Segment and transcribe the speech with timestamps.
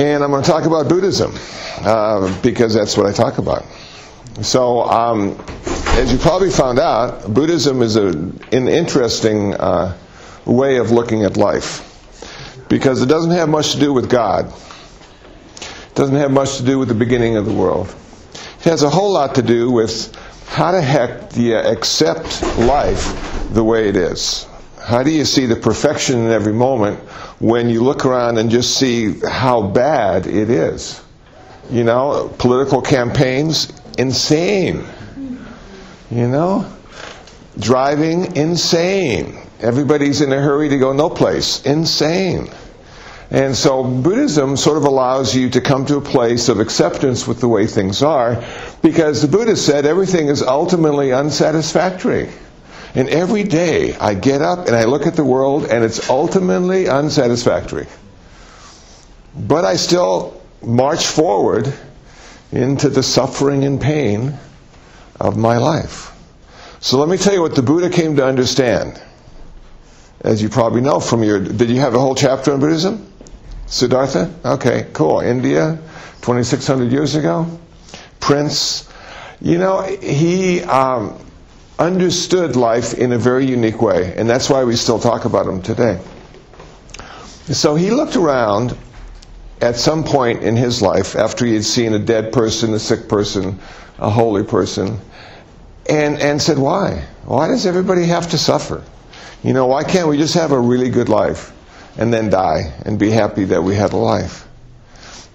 [0.00, 1.34] And I'm going to talk about Buddhism
[1.82, 3.66] uh, because that's what I talk about.
[4.40, 5.38] So, um,
[5.98, 9.94] as you probably found out, Buddhism is a, an interesting uh,
[10.46, 11.86] way of looking at life
[12.70, 14.50] because it doesn't have much to do with God.
[15.60, 17.94] It doesn't have much to do with the beginning of the world.
[18.32, 23.52] It has a whole lot to do with how the heck do you accept life
[23.52, 24.46] the way it is?
[24.90, 26.98] How do you see the perfection in every moment
[27.38, 31.00] when you look around and just see how bad it is?
[31.70, 34.84] You know, political campaigns, insane.
[36.10, 36.66] You know?
[37.60, 39.38] Driving, insane.
[39.60, 41.64] Everybody's in a hurry to go no place.
[41.64, 42.50] Insane.
[43.30, 47.38] And so Buddhism sort of allows you to come to a place of acceptance with
[47.38, 48.42] the way things are
[48.82, 52.28] because the Buddha said everything is ultimately unsatisfactory.
[52.94, 56.88] And every day I get up and I look at the world and it's ultimately
[56.88, 57.86] unsatisfactory.
[59.36, 61.72] But I still march forward
[62.52, 64.36] into the suffering and pain
[65.20, 66.12] of my life.
[66.80, 69.00] So let me tell you what the Buddha came to understand.
[70.22, 73.06] As you probably know from your, did you have a whole chapter on Buddhism?
[73.66, 74.34] Siddhartha?
[74.44, 75.20] Okay, cool.
[75.20, 75.78] India,
[76.22, 77.46] 2,600 years ago.
[78.18, 78.88] Prince.
[79.40, 81.18] You know, he um,
[81.80, 85.62] understood life in a very unique way, and that's why we still talk about him
[85.62, 86.00] today.
[87.46, 88.76] So he looked around
[89.60, 93.08] at some point in his life after he had seen a dead person, a sick
[93.08, 93.58] person,
[93.98, 95.00] a holy person,
[95.88, 97.04] and, and said, Why?
[97.24, 98.84] Why does everybody have to suffer?
[99.42, 101.52] You know, why can't we just have a really good life?
[101.96, 104.46] and then die and be happy that we had a life.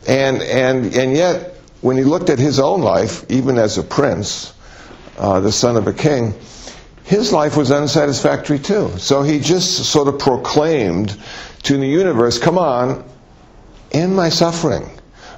[0.07, 4.53] And, and, and yet, when he looked at his own life, even as a prince,
[5.17, 6.33] uh, the son of a king,
[7.03, 8.91] his life was unsatisfactory too.
[8.97, 11.17] So he just sort of proclaimed
[11.63, 13.07] to the universe, come on,
[13.91, 14.89] end my suffering.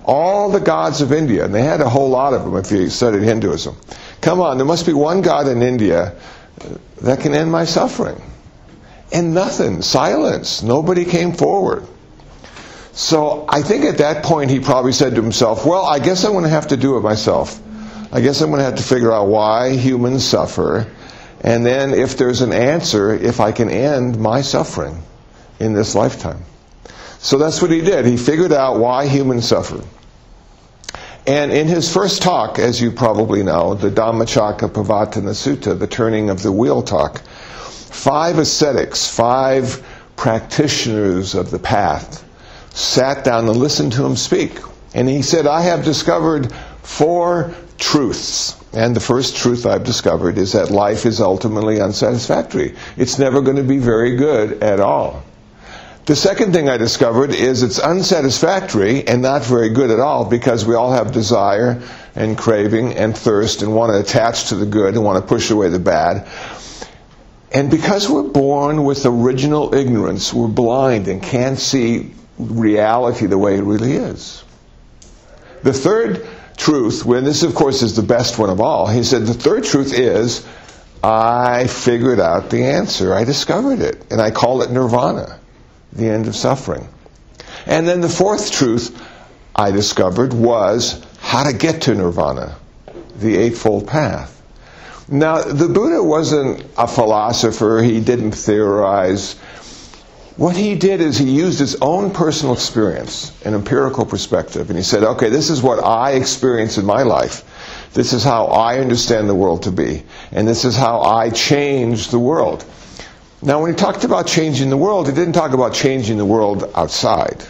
[0.06, 2.90] All the gods of India, and they had a whole lot of them if you
[2.90, 3.76] studied Hinduism.
[4.22, 6.16] Come on, there must be one God in India
[7.02, 8.22] that can end my suffering.
[9.12, 10.64] And nothing, silence.
[10.64, 11.86] Nobody came forward.
[12.94, 16.32] So I think at that point he probably said to himself, well, I guess I'm
[16.32, 17.62] going to have to do it myself.
[18.12, 20.88] I guess I'm going to have to figure out why humans suffer.
[21.42, 25.02] And then if there's an answer, if I can end my suffering
[25.60, 26.44] in this lifetime.
[27.20, 28.06] So that's what he did.
[28.06, 29.84] He figured out why humans suffer.
[31.26, 36.42] And in his first talk, as you probably know, the Dhammacakkappavattana Sutta, the turning of
[36.42, 39.86] the wheel talk, five ascetics, five
[40.16, 42.24] practitioners of the path,
[42.70, 44.60] sat down and listened to him speak.
[44.94, 48.56] And he said, I have discovered four truths.
[48.74, 52.76] And the first truth I've discovered is that life is ultimately unsatisfactory.
[52.98, 55.24] It's never going to be very good at all.
[56.06, 60.66] The second thing I discovered is it's unsatisfactory and not very good at all because
[60.66, 61.82] we all have desire
[62.16, 65.52] and craving and thirst and want to attach to the good and want to push
[65.52, 66.26] away the bad.
[67.52, 73.58] And because we're born with original ignorance, we're blind and can't see reality the way
[73.58, 74.46] it really is.
[75.64, 76.26] The third
[76.58, 79.64] truth, when this of course is the best one of all, he said the third
[79.64, 80.46] truth is
[81.04, 83.14] I figured out the answer.
[83.14, 84.12] I discovered it.
[84.12, 85.40] And I call it nirvana,
[85.94, 86.88] the end of suffering.
[87.66, 89.02] And then the fourth truth
[89.56, 92.56] I discovered was how to get to nirvana,
[93.18, 94.34] the Eightfold Path.
[95.10, 99.38] Now, the Buddha wasn't a philosopher, he didn't theorize.
[100.38, 104.84] What he did is he used his own personal experience, an empirical perspective, and he
[104.84, 107.44] said, okay, this is what I experience in my life.
[107.94, 110.04] This is how I understand the world to be.
[110.32, 112.66] And this is how I change the world.
[113.42, 116.70] Now, when he talked about changing the world, he didn't talk about changing the world
[116.76, 117.44] outside,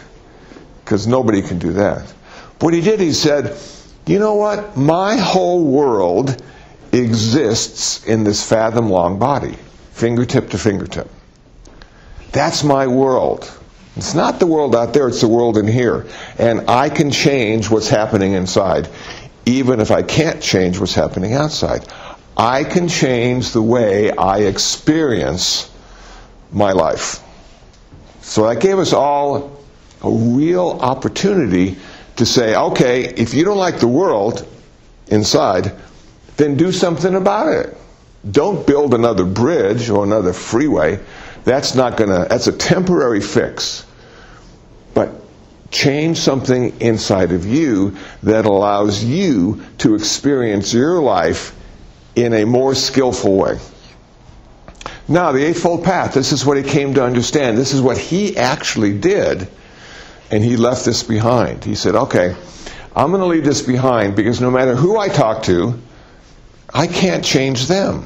[0.86, 2.04] because nobody can do that.
[2.62, 3.58] What he did, he said,
[4.06, 4.78] you know what?
[4.78, 6.42] My whole world
[6.94, 9.58] exists in this fathom long body,
[9.92, 11.10] fingertip to fingertip.
[12.38, 13.52] That's my world.
[13.96, 16.06] It's not the world out there, it's the world in here.
[16.38, 18.88] And I can change what's happening inside,
[19.48, 21.88] even if I can't change what's happening outside.
[22.38, 25.72] I can change the way I experience
[26.52, 27.24] my life.
[28.22, 29.60] So that gave us all
[30.04, 31.76] a real opportunity
[32.18, 34.48] to say, okay, if you don't like the world
[35.08, 35.74] inside,
[36.36, 37.76] then do something about it.
[38.30, 41.00] Don't build another bridge or another freeway.
[41.48, 43.86] That's not going to, that's a temporary fix.
[44.94, 45.12] But
[45.72, 51.56] change something inside of you that allows you to experience your life
[52.18, 53.60] in a more skillful way.
[55.08, 57.58] Now, the Eightfold Path, this is what he came to understand.
[57.58, 59.48] This is what he actually did.
[60.30, 61.64] and he left this behind.
[61.64, 62.36] He said, okay,
[62.94, 65.80] I'm going to leave this behind because no matter who I talk to,
[66.74, 68.06] I can't change them.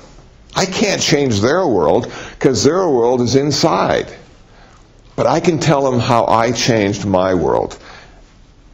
[0.56, 4.14] I can't change their world because their world is inside.
[5.16, 7.78] But I can tell them how I changed my world.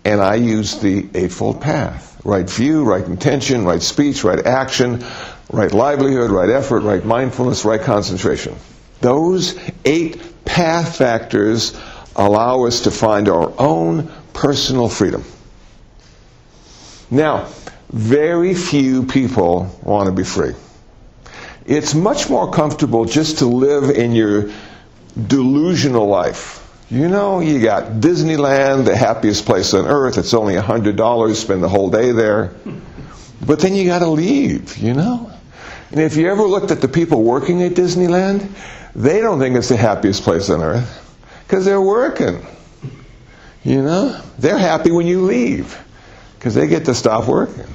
[0.06, 5.04] And I use the Eightfold Path right view, right intention, right speech, right action,
[5.50, 8.54] right livelihood, right effort, right mindfulness, right concentration.
[9.00, 11.80] Those eight path factors
[12.18, 15.24] allow us to find our own personal freedom.
[17.10, 17.48] Now,
[17.90, 20.54] very few people want to be free.
[21.68, 24.50] It's much more comfortable just to live in your
[25.28, 26.64] delusional life.
[26.90, 30.18] You know, you got Disneyland, the happiest place on earth.
[30.18, 32.54] It's only $100, spend the whole day there.
[33.46, 35.30] But then you got to leave, you know?
[35.92, 38.50] And if you ever looked at the people working at Disneyland,
[38.96, 41.04] they don't think it's the happiest place on earth
[41.46, 42.46] because they're working.
[43.66, 44.22] You know?
[44.40, 45.78] They're happy when you leave
[46.40, 47.68] because they get to stop working.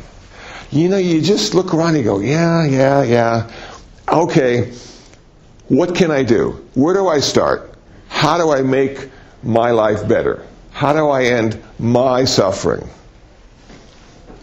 [0.70, 3.50] You know, you just look around and go, yeah, yeah, yeah.
[4.12, 4.70] Okay,
[5.68, 6.68] what can I do?
[6.74, 7.72] Where do I start?
[8.08, 9.08] How do I make
[9.42, 10.46] my life better?
[10.70, 12.86] How do I end my suffering?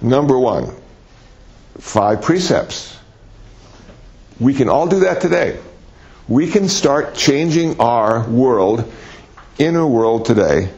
[0.01, 0.73] Number one,
[1.77, 2.97] five precepts.
[4.39, 5.59] We can all do that today.
[6.27, 8.91] We can start changing our world,
[9.59, 10.71] inner world today,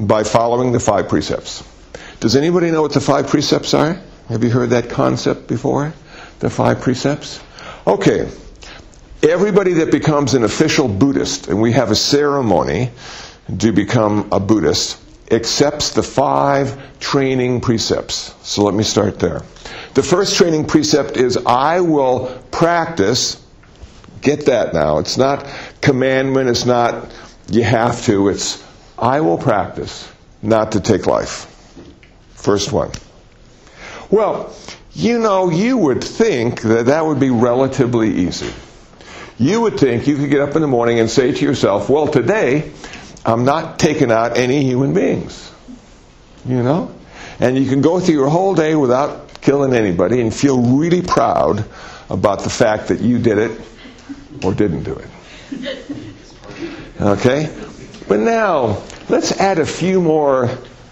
[0.00, 1.62] by following the five precepts.
[2.20, 4.00] Does anybody know what the five precepts are?
[4.30, 5.92] Have you heard that concept before?
[6.38, 7.43] The five precepts?
[7.86, 8.28] Okay.
[9.22, 12.90] Everybody that becomes an official Buddhist, and we have a ceremony
[13.58, 15.00] to become a Buddhist,
[15.30, 18.34] accepts the five training precepts.
[18.42, 19.42] So let me start there.
[19.94, 23.42] The first training precept is I will practice.
[24.20, 24.98] Get that now.
[24.98, 25.46] It's not
[25.80, 27.12] commandment, it's not
[27.48, 28.62] you have to, it's
[28.98, 30.10] I will practice
[30.42, 31.46] not to take life.
[32.34, 32.90] First one.
[34.10, 34.54] Well,
[34.94, 38.52] you know, you would think that that would be relatively easy.
[39.38, 42.06] You would think you could get up in the morning and say to yourself, well,
[42.06, 42.72] today
[43.26, 45.50] I'm not taking out any human beings.
[46.46, 46.94] You know?
[47.40, 51.64] And you can go through your whole day without killing anybody and feel really proud
[52.08, 53.60] about the fact that you did it
[54.44, 55.08] or didn't do it.
[57.00, 57.52] Okay?
[58.06, 60.48] But now, let's add a few more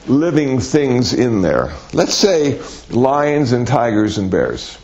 [0.07, 1.73] living things in there.
[1.93, 2.61] Let's say
[2.91, 4.79] lions and tigers and bears.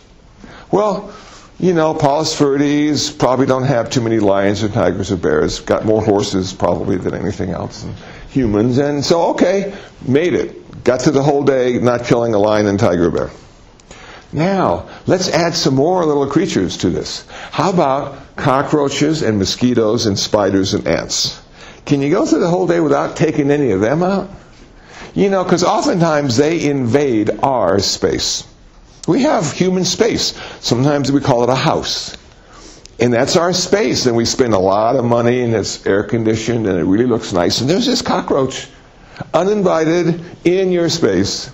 [0.70, 1.12] Well,
[1.58, 5.60] you know, Palos Verdes probably don't have too many lions or tigers or bears.
[5.60, 7.94] Got more horses probably than anything else, and
[8.30, 8.78] humans.
[8.78, 9.74] And so, okay,
[10.06, 10.84] made it.
[10.84, 13.30] Got through the whole day not killing a lion and tiger or bear.
[14.32, 17.26] Now, let's add some more little creatures to this.
[17.50, 21.40] How about cockroaches and mosquitoes and spiders and ants?
[21.86, 24.28] Can you go through the whole day without taking any of them out?
[25.14, 28.44] You know, because oftentimes they invade our space.
[29.06, 30.38] We have human space.
[30.60, 32.16] Sometimes we call it a house.
[33.00, 34.06] And that's our space.
[34.06, 37.32] And we spend a lot of money and it's air conditioned and it really looks
[37.32, 37.60] nice.
[37.60, 38.68] And there's this cockroach,
[39.32, 41.50] uninvited, in your space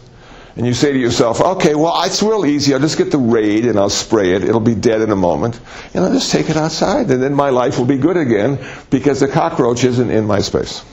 [0.56, 2.74] and you say to yourself, okay, well, it's real easy.
[2.74, 4.44] I'll just get the Raid and I'll spray it.
[4.44, 5.60] It'll be dead in a moment.
[5.92, 7.10] And I'll just take it outside.
[7.10, 10.84] And then my life will be good again because the cockroach isn't in my space.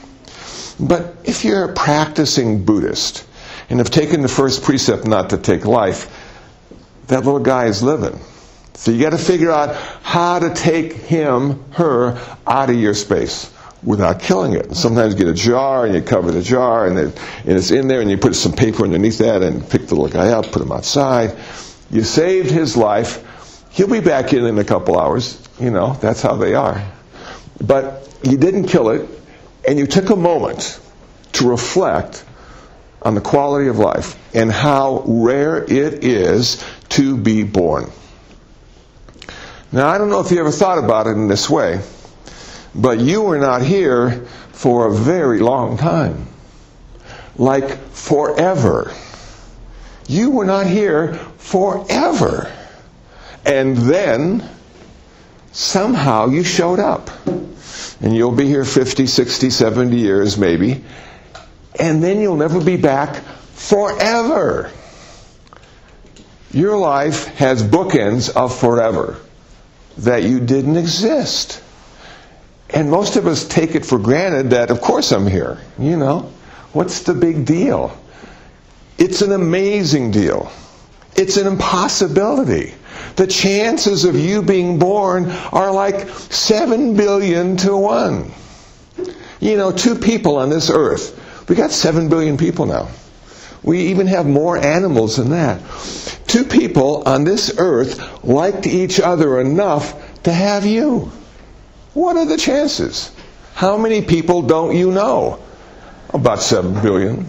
[0.79, 3.27] But if you're a practicing Buddhist
[3.69, 6.09] and have taken the first precept not to take life,
[7.07, 8.19] that little guy is living.
[8.73, 13.51] So you got to figure out how to take him, her, out of your space
[13.83, 14.75] without killing it.
[14.75, 17.87] Sometimes you get a jar and you cover the jar and, it, and it's in
[17.87, 20.61] there and you put some paper underneath that and pick the little guy up, put
[20.61, 21.35] him outside.
[21.89, 23.27] You saved his life.
[23.71, 25.41] He'll be back in in a couple hours.
[25.59, 26.83] You know, that's how they are.
[27.61, 29.07] But you didn't kill it
[29.67, 30.79] and you took a moment
[31.33, 32.25] to reflect
[33.01, 37.89] on the quality of life and how rare it is to be born.
[39.71, 41.81] Now, I don't know if you ever thought about it in this way.
[42.73, 46.27] But you were not here for a very long time.
[47.35, 48.93] Like forever.
[50.07, 52.51] You were not here forever.
[53.45, 54.47] And then
[55.51, 57.09] somehow you showed up.
[58.01, 60.83] And you'll be here 50, 60, 70 years maybe.
[61.79, 63.15] And then you'll never be back
[63.53, 64.71] forever.
[66.51, 69.17] Your life has bookends of forever
[69.99, 71.61] that you didn't exist.
[72.69, 75.59] And most of us take it for granted that, of course, I'm here.
[75.77, 76.31] You know,
[76.73, 77.97] what's the big deal?
[78.97, 80.51] It's an amazing deal.
[81.15, 82.73] It's an impossibility.
[83.15, 88.31] The chances of you being born are like 7 billion to 1.
[89.39, 91.17] You know, two people on this earth.
[91.49, 92.89] We got 7 billion people now.
[93.63, 95.61] We even have more animals than that.
[96.27, 101.11] Two people on this earth liked each other enough to have you.
[101.93, 103.11] What are the chances?
[103.53, 105.39] How many people don't you know?
[106.13, 107.25] About 7 billion.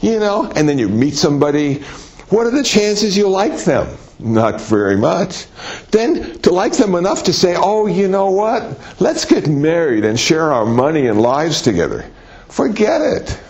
[0.00, 1.82] You know, and then you meet somebody.
[2.28, 3.96] What are the chances you like them?
[4.18, 5.46] Not very much.
[5.90, 8.78] Then to like them enough to say, oh, you know what?
[8.98, 12.10] Let's get married and share our money and lives together.
[12.48, 13.40] Forget it.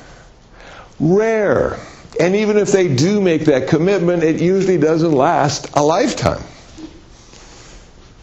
[0.99, 1.79] Rare.
[2.19, 6.43] And even if they do make that commitment, it usually doesn't last a lifetime.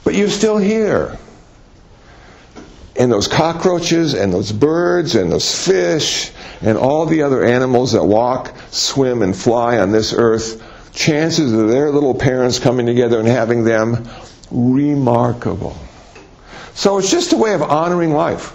[0.04, 1.18] But you're still here.
[2.96, 6.32] And those cockroaches and those birds and those fish
[6.62, 10.62] and all the other animals that walk, swim, and fly on this earth,
[10.94, 14.08] chances of their little parents coming together and having them,
[14.52, 15.76] remarkable.
[16.76, 18.54] So it's just a way of honoring life.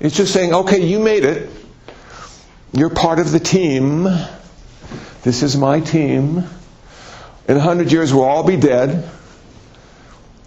[0.00, 1.50] It's just saying, okay, you made it.
[2.72, 4.08] You're part of the team.
[5.22, 6.44] This is my team.
[7.48, 9.08] In a hundred years, we'll all be dead.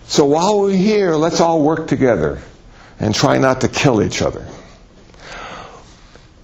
[0.06, 2.42] So while we're here, let's all work together
[3.02, 4.48] and try not to kill each other.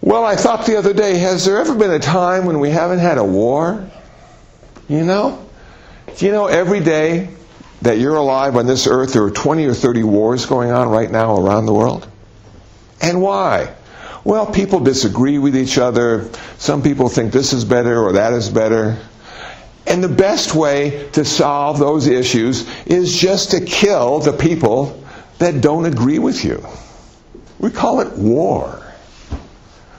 [0.02, 3.00] Well, I thought the other day, has there ever been a time when we haven't
[3.00, 3.90] had a war?
[4.90, 5.46] You know?
[6.18, 7.30] Do you know every day
[7.84, 11.12] that you're alive on this earth, there are 20 or 30 wars going on right
[11.12, 12.08] now around the world?
[13.02, 13.76] And why?
[14.24, 16.30] Well, people disagree with each other.
[16.58, 18.98] Some people think this is better or that is better.
[19.86, 25.04] And the best way to solve those issues is just to kill the people
[25.40, 26.66] that don't agree with you.
[27.60, 28.84] We call it war.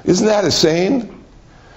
[0.04, 1.24] Isn't that insane?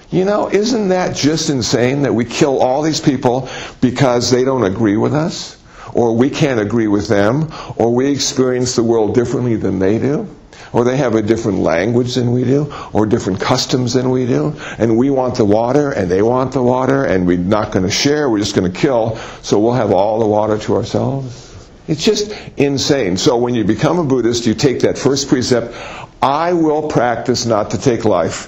[0.09, 3.49] You know, isn't that just insane that we kill all these people
[3.79, 5.57] because they don't agree with us?
[5.93, 7.51] Or we can't agree with them?
[7.77, 10.27] Or we experience the world differently than they do?
[10.73, 14.55] or they have a different language than we do, or different customs than we do,
[14.77, 17.91] and we want the water, and they want the water, and we're not going to
[17.91, 21.50] share, we're just going to kill, so we'll have all the water to ourselves.
[21.91, 23.17] It's just insane.
[23.17, 25.75] So when you become a Buddhist, you take that first precept,
[26.21, 28.47] I will practice not to take life.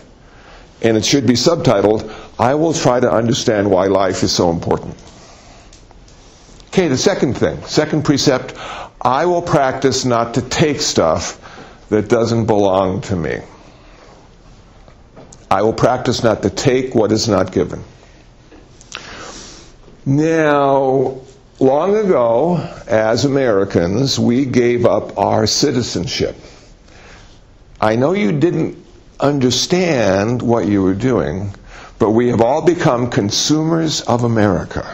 [0.81, 2.09] And it should be subtitled,
[2.39, 4.95] I will try to understand why life is so important.
[6.67, 8.53] Okay, the second thing, second precept,
[9.01, 11.37] I will practice not to take stuff
[11.89, 13.41] that doesn't belong to me.
[15.51, 17.83] I will practice not to take what is not given.
[20.05, 21.17] Now,
[21.63, 26.35] long ago, as Americans, we gave up our citizenship.
[27.79, 28.85] I know you didn't
[29.19, 31.55] understand what you were doing,
[31.99, 34.85] but we have all become consumers of America.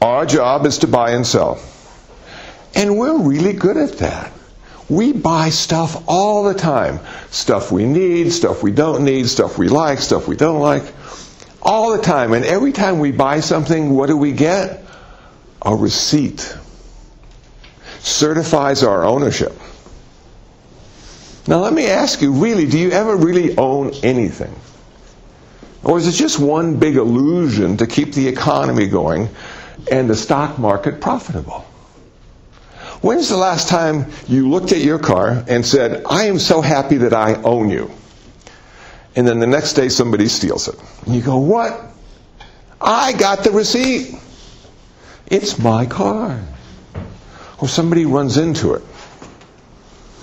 [0.00, 1.58] Our job is to buy and sell.
[2.76, 4.32] And we're really good at that.
[4.88, 7.00] We buy stuff all the time.
[7.30, 10.84] Stuff we need, stuff we don't need, stuff we like, stuff we don't like.
[11.60, 12.34] All the time.
[12.34, 14.85] And every time we buy something, what do we get?
[15.62, 16.56] A receipt.
[18.00, 19.52] Certifies our ownership.
[21.48, 24.54] Now let me ask you, really, do you ever really own anything?
[25.84, 29.28] Or is it just one big illusion to keep the economy going
[29.90, 31.64] and the stock market profitable?
[33.02, 36.96] When's the last time you looked at your car and said, I am so happy
[36.96, 37.90] that I own you?
[39.14, 40.74] And then the next day somebody steals it.
[41.04, 41.80] And you go, What?
[42.80, 44.16] I got the receipt.
[45.28, 46.40] It's my car.
[47.58, 48.82] Or somebody runs into it.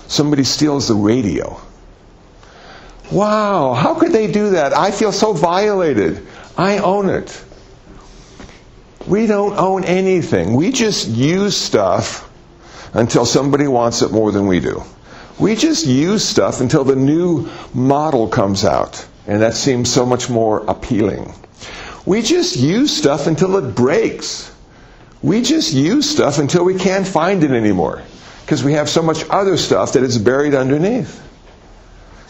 [0.07, 1.59] Somebody steals the radio.
[3.11, 4.75] Wow, how could they do that?
[4.75, 6.25] I feel so violated.
[6.57, 7.43] I own it.
[9.07, 10.55] We don't own anything.
[10.55, 12.29] We just use stuff
[12.93, 14.83] until somebody wants it more than we do.
[15.39, 20.29] We just use stuff until the new model comes out, and that seems so much
[20.29, 21.33] more appealing.
[22.05, 24.52] We just use stuff until it breaks.
[25.23, 28.03] We just use stuff until we can't find it anymore
[28.41, 31.21] because we have so much other stuff that is buried underneath.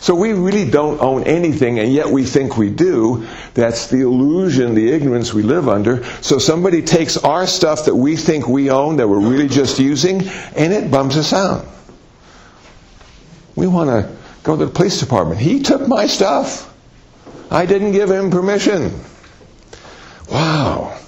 [0.03, 3.25] So we really don't own anything, and yet we think we do.
[3.53, 6.03] That's the illusion, the ignorance we live under.
[6.21, 10.27] So somebody takes our stuff that we think we own, that we're really just using,
[10.57, 11.65] and it bums us out.
[13.55, 15.39] We want to go to the police department.
[15.39, 16.69] He took my stuff.
[17.49, 18.91] I didn't give him permission.
[20.29, 20.99] Wow.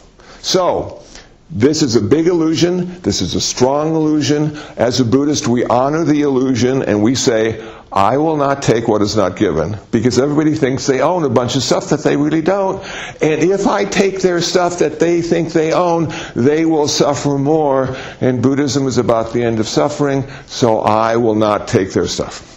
[0.42, 1.04] So,
[1.50, 3.00] this is a big illusion.
[3.02, 4.58] This is a strong illusion.
[4.78, 9.02] As a Buddhist, we honor the illusion and we say, I will not take what
[9.02, 12.42] is not given because everybody thinks they own a bunch of stuff that they really
[12.42, 12.84] don't.
[13.22, 17.96] And if I take their stuff that they think they own, they will suffer more.
[18.20, 22.52] And Buddhism is about the end of suffering, so I will not take their stuff.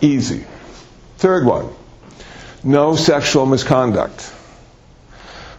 [0.00, 0.44] Easy.
[1.18, 1.68] Third one,
[2.64, 4.32] no sexual misconduct.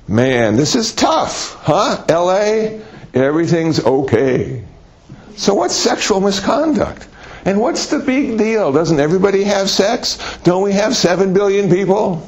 [0.09, 2.03] Man, this is tough, huh?
[2.09, 2.79] LA,
[3.13, 4.63] everything's okay.
[5.35, 7.07] So what's sexual misconduct?
[7.45, 8.71] And what's the big deal?
[8.71, 10.17] Doesn't everybody have sex?
[10.43, 12.27] Don't we have 7 billion people?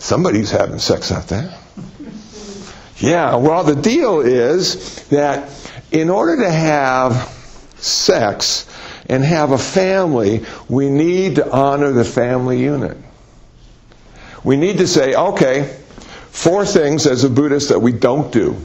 [0.00, 1.56] Somebody's having sex out there.
[2.96, 5.48] Yeah, well, the deal is that
[5.92, 7.12] in order to have
[7.76, 8.68] sex
[9.08, 12.96] and have a family, we need to honor the family unit.
[14.42, 15.76] We need to say, okay,
[16.34, 18.56] four things as a Buddhist that we don't do,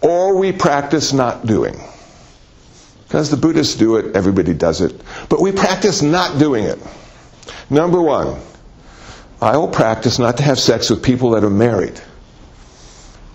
[0.00, 1.78] or we practice not doing.
[3.06, 4.98] Because the Buddhists do it, everybody does it.
[5.28, 6.78] But we practice not doing it.
[7.68, 8.40] Number one,
[9.42, 12.00] I will practice not to have sex with people that are married.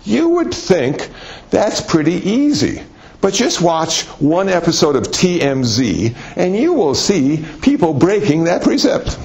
[0.04, 1.08] You would think
[1.50, 2.82] that's pretty easy.
[3.20, 9.18] But just watch one episode of TMZ and you will see people breaking that precept.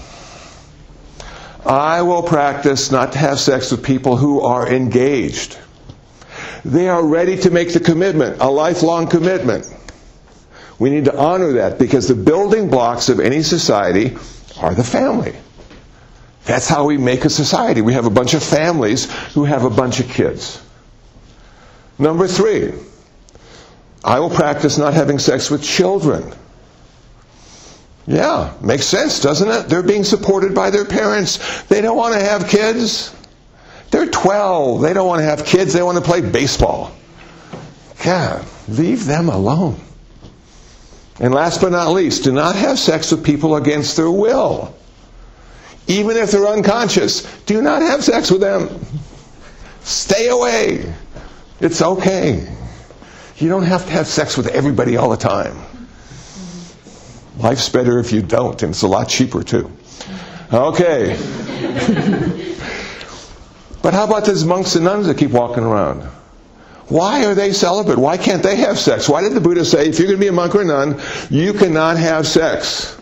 [1.65, 5.57] I will practice not to have sex with people who are engaged.
[6.65, 9.71] They are ready to make the commitment, a lifelong commitment.
[10.79, 14.17] We need to honor that because the building blocks of any society
[14.59, 15.35] are the family.
[16.45, 17.81] That's how we make a society.
[17.81, 20.61] We have a bunch of families who have a bunch of kids.
[21.99, 22.73] Number three,
[24.03, 26.33] I will practice not having sex with children.
[28.07, 29.69] Yeah, makes sense, doesn't it?
[29.69, 31.63] They're being supported by their parents.
[31.63, 33.15] They don't want to have kids.
[33.91, 34.81] They're 12.
[34.81, 35.73] They don't want to have kids.
[35.73, 36.93] They want to play baseball.
[38.03, 39.79] God, leave them alone.
[41.19, 44.73] And last but not least, do not have sex with people against their will.
[45.87, 48.83] Even if they're unconscious, do not have sex with them.
[49.83, 50.93] Stay away.
[51.59, 52.51] It's okay.
[53.37, 55.57] You don't have to have sex with everybody all the time.
[57.41, 59.71] Life's better if you don't, and it's a lot cheaper too.
[60.53, 61.17] Okay.
[63.81, 66.01] but how about those monks and nuns that keep walking around?
[66.87, 67.97] Why are they celibate?
[67.97, 69.07] Why can't they have sex?
[69.09, 71.01] Why did the Buddha say, if you're going to be a monk or a nun,
[71.29, 72.97] you cannot have sex?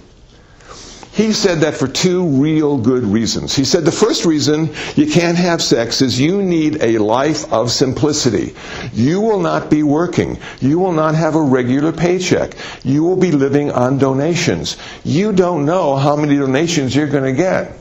[1.19, 3.53] He said that for two real good reasons.
[3.53, 7.71] He said the first reason you can't have sex is you need a life of
[7.71, 8.55] simplicity.
[8.93, 10.37] You will not be working.
[10.61, 12.55] You will not have a regular paycheck.
[12.85, 14.77] You will be living on donations.
[15.03, 17.73] You don't know how many donations you're going to get.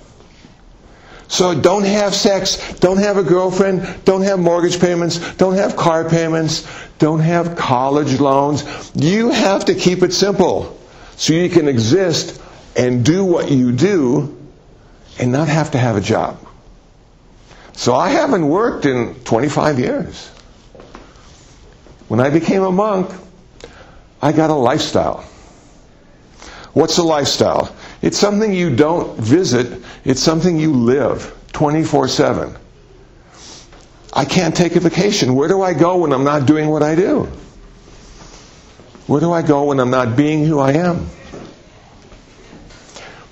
[1.29, 6.09] So don't have sex, don't have a girlfriend, don't have mortgage payments, don't have car
[6.11, 6.66] payments,
[6.98, 8.64] don't have college loans.
[8.96, 10.77] You have to keep it simple
[11.14, 12.42] so you can exist
[12.79, 14.35] and do what you do
[15.19, 16.38] and not have to have a job.
[17.73, 20.29] So I haven't worked in 25 years.
[22.07, 23.11] When I became a monk,
[24.23, 25.25] I got a lifestyle.
[26.73, 27.75] What's a lifestyle?
[28.01, 32.57] It's something you don't visit, it's something you live 24 7.
[34.12, 35.35] I can't take a vacation.
[35.35, 37.29] Where do I go when I'm not doing what I do?
[39.07, 41.09] Where do I go when I'm not being who I am?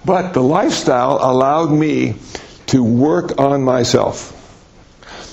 [0.06, 2.14] But the lifestyle allowed me
[2.66, 4.30] to work on myself,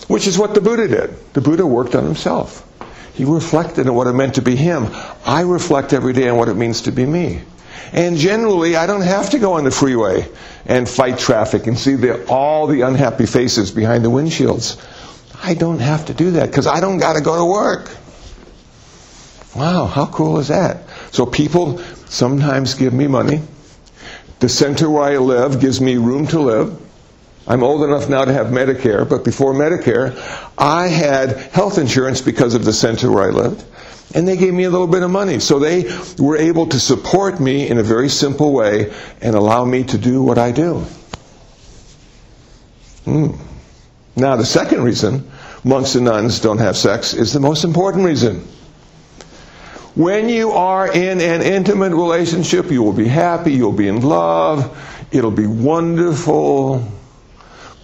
[0.07, 1.33] which is what the Buddha did.
[1.33, 2.67] The Buddha worked on himself.
[3.13, 4.87] He reflected on what it meant to be him.
[5.23, 7.43] I reflect every day on what it means to be me.
[7.91, 10.27] And generally, I don't have to go on the freeway
[10.65, 14.83] and fight traffic and see the, all the unhappy faces behind the windshields.
[15.43, 17.95] I don't have to do that because I don't got to go to work.
[19.55, 20.89] Wow, how cool is that?
[21.11, 23.41] So people sometimes give me money
[24.43, 26.77] the center where I live gives me room to live.
[27.47, 30.13] I'm old enough now to have Medicare, but before Medicare,
[30.57, 33.63] I had health insurance because of the center where I lived.
[34.13, 35.39] And they gave me a little bit of money.
[35.39, 39.85] So they were able to support me in a very simple way and allow me
[39.85, 40.85] to do what I do.
[43.05, 43.39] Mm.
[44.17, 45.31] Now, the second reason
[45.63, 48.45] monks and nuns don't have sex is the most important reason.
[49.95, 54.75] When you are in an intimate relationship, you will be happy, you'll be in love,
[55.11, 56.87] it'll be wonderful.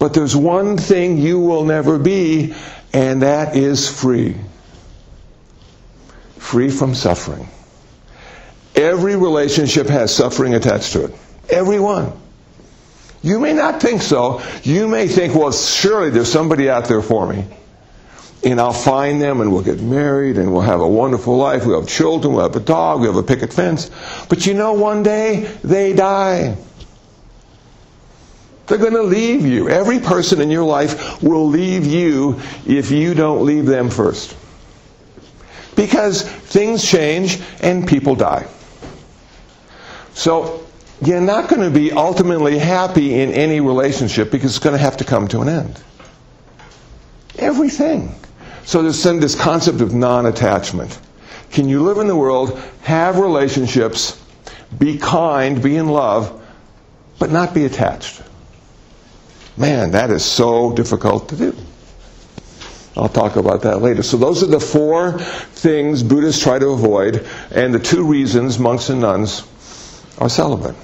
[0.00, 2.54] But there's one thing you will never be,
[2.92, 4.36] and that is free.
[6.38, 7.48] Free from suffering.
[8.74, 11.14] Every relationship has suffering attached to it.
[11.48, 12.12] Every one.
[13.22, 14.42] You may not think so.
[14.64, 17.44] You may think, well, surely there's somebody out there for me
[18.42, 21.66] and I'll find them and we'll get married and we'll have a wonderful life.
[21.66, 23.90] We'll have children, we'll have a dog, we'll have a picket fence.
[24.28, 26.56] But you know, one day they die.
[28.66, 29.68] They're going to leave you.
[29.68, 34.36] Every person in your life will leave you if you don't leave them first.
[35.74, 38.46] Because things change and people die.
[40.14, 40.64] So,
[41.02, 44.98] you're not going to be ultimately happy in any relationship because it's going to have
[44.98, 45.82] to come to an end.
[47.38, 48.14] Everything.
[48.64, 50.98] So there's this concept of non attachment.
[51.50, 54.22] Can you live in the world, have relationships,
[54.78, 56.40] be kind, be in love,
[57.18, 58.22] but not be attached?
[59.56, 61.56] Man, that is so difficult to do.
[62.96, 64.02] I'll talk about that later.
[64.02, 68.88] So those are the four things Buddhists try to avoid, and the two reasons monks
[68.90, 69.42] and nuns
[70.18, 70.74] are celibate.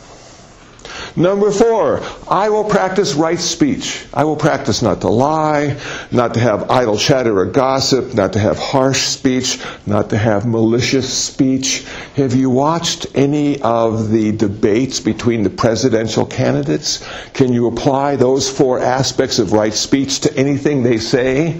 [1.18, 4.04] Number four, I will practice right speech.
[4.12, 5.78] I will practice not to lie,
[6.10, 10.44] not to have idle chatter or gossip, not to have harsh speech, not to have
[10.44, 11.86] malicious speech.
[12.16, 17.02] Have you watched any of the debates between the presidential candidates?
[17.32, 21.58] Can you apply those four aspects of right speech to anything they say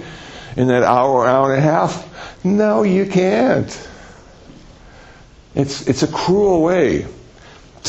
[0.55, 2.45] in that hour, hour and a half?
[2.45, 3.89] No, you can't.
[5.55, 7.07] It's, it's a cruel way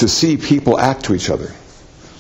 [0.01, 1.53] to see people act to each other.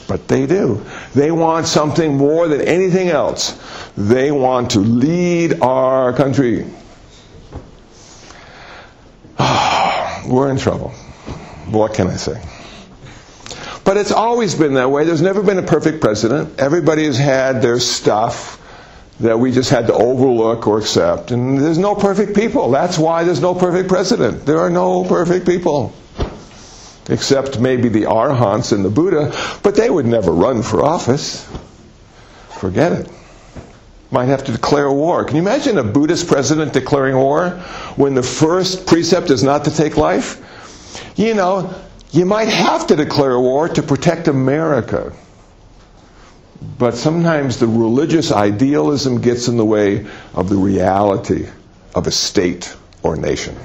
[0.06, 0.84] But they do.
[1.14, 3.58] They want something more than anything else.
[3.96, 6.64] They want to lead our country.
[10.26, 10.90] We're in trouble.
[11.70, 12.42] What can I say?
[13.84, 15.04] But it's always been that way.
[15.04, 16.58] There's never been a perfect president.
[16.58, 18.56] Everybody has had their stuff
[19.20, 21.32] that we just had to overlook or accept.
[21.32, 22.70] And there's no perfect people.
[22.70, 24.46] That's why there's no perfect president.
[24.46, 25.92] There are no perfect people
[27.08, 31.48] except maybe the Arahants and the Buddha, but they would never run for office.
[32.50, 33.10] Forget it.
[34.10, 35.24] Might have to declare war.
[35.24, 37.50] Can you imagine a Buddhist president declaring war
[37.96, 40.42] when the first precept is not to take life?
[41.16, 41.74] You know,
[42.10, 45.12] you might have to declare war to protect America.
[46.78, 51.46] But sometimes the religious idealism gets in the way of the reality
[51.94, 53.56] of a state or nation.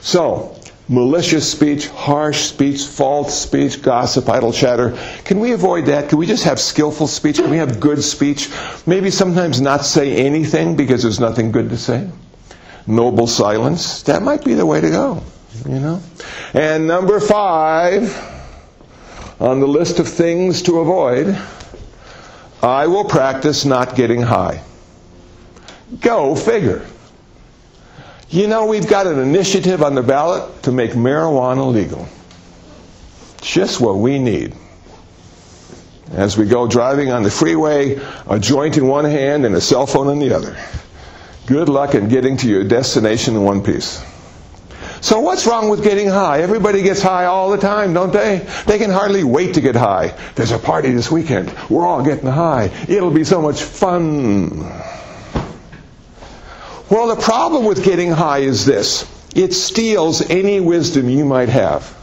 [0.00, 0.56] So,
[0.92, 4.96] malicious speech, harsh speech, false speech, gossip, idle chatter.
[5.24, 6.10] Can we avoid that?
[6.10, 7.36] Can we just have skillful speech?
[7.36, 8.50] Can we have good speech?
[8.86, 12.08] Maybe sometimes not say anything because there's nothing good to say.
[12.86, 14.02] Noble silence.
[14.02, 15.22] That might be the way to go,
[15.66, 16.02] you know?
[16.52, 18.14] And number five
[19.40, 21.38] on the list of things to avoid,
[22.62, 24.62] I will practice not getting high.
[26.00, 26.86] Go figure.
[28.32, 32.08] You know, we've got an initiative on the ballot to make marijuana legal.
[33.42, 34.54] Just what we need.
[36.12, 39.86] As we go driving on the freeway, a joint in one hand and a cell
[39.86, 40.56] phone in the other.
[41.46, 44.02] Good luck in getting to your destination in one piece.
[45.02, 46.40] So what's wrong with getting high?
[46.40, 48.48] Everybody gets high all the time, don't they?
[48.66, 50.16] They can hardly wait to get high.
[50.36, 51.52] There's a party this weekend.
[51.68, 52.70] We're all getting high.
[52.88, 54.72] It'll be so much fun.
[56.92, 61.96] Well, the problem with getting high is this it steals any wisdom you might have.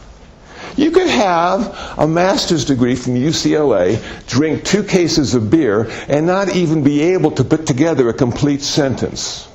[0.76, 6.56] You could have a master's degree from UCLA, drink two cases of beer, and not
[6.56, 9.46] even be able to put together a complete sentence.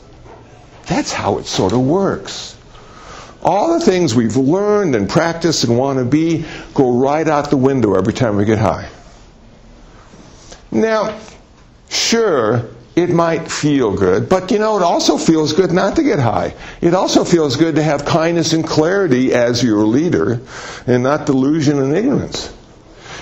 [0.88, 2.56] That's how it sort of works.
[3.43, 7.58] All the things we've learned and practiced and want to be go right out the
[7.58, 8.88] window every time we get high.
[10.71, 11.19] Now,
[11.89, 16.18] sure, it might feel good, but you know, it also feels good not to get
[16.18, 16.54] high.
[16.80, 20.42] It also feels good to have kindness and clarity as your leader
[20.88, 22.54] and not delusion and ignorance.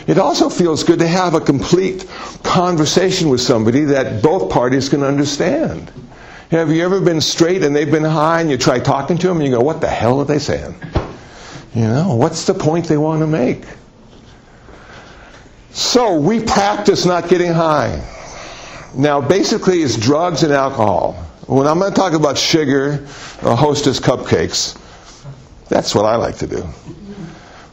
[0.06, 2.08] It also feels good to have a complete
[2.44, 5.92] conversation with somebody that both parties can understand.
[6.52, 9.38] Have you ever been straight and they've been high and you try talking to them
[9.38, 10.76] and you go, what the hell are they saying?
[11.74, 13.64] You know, what's the point they want to make?
[15.72, 18.08] So we practice not getting high.
[18.96, 21.14] Now, basically, it's drugs and alcohol.
[21.48, 23.06] When I'm going to talk about sugar
[23.42, 24.78] or hostess cupcakes,
[25.68, 26.68] that's what I like to do.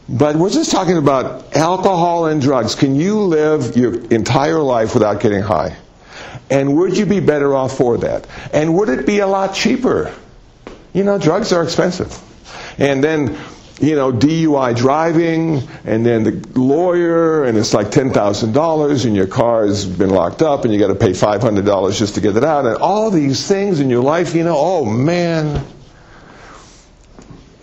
[0.09, 2.75] But we're just talking about alcohol and drugs.
[2.75, 5.77] Can you live your entire life without getting high?
[6.49, 8.27] And would you be better off for that?
[8.51, 10.13] And would it be a lot cheaper?
[10.93, 12.19] You know, drugs are expensive.
[12.77, 13.37] And then
[13.81, 19.65] you know, DUI driving, and then the lawyer, and it's like $10,000, and your car
[19.65, 22.67] has been locked up, and you got to pay $500 just to get it out,
[22.67, 25.65] and all these things in your life, you know, oh man.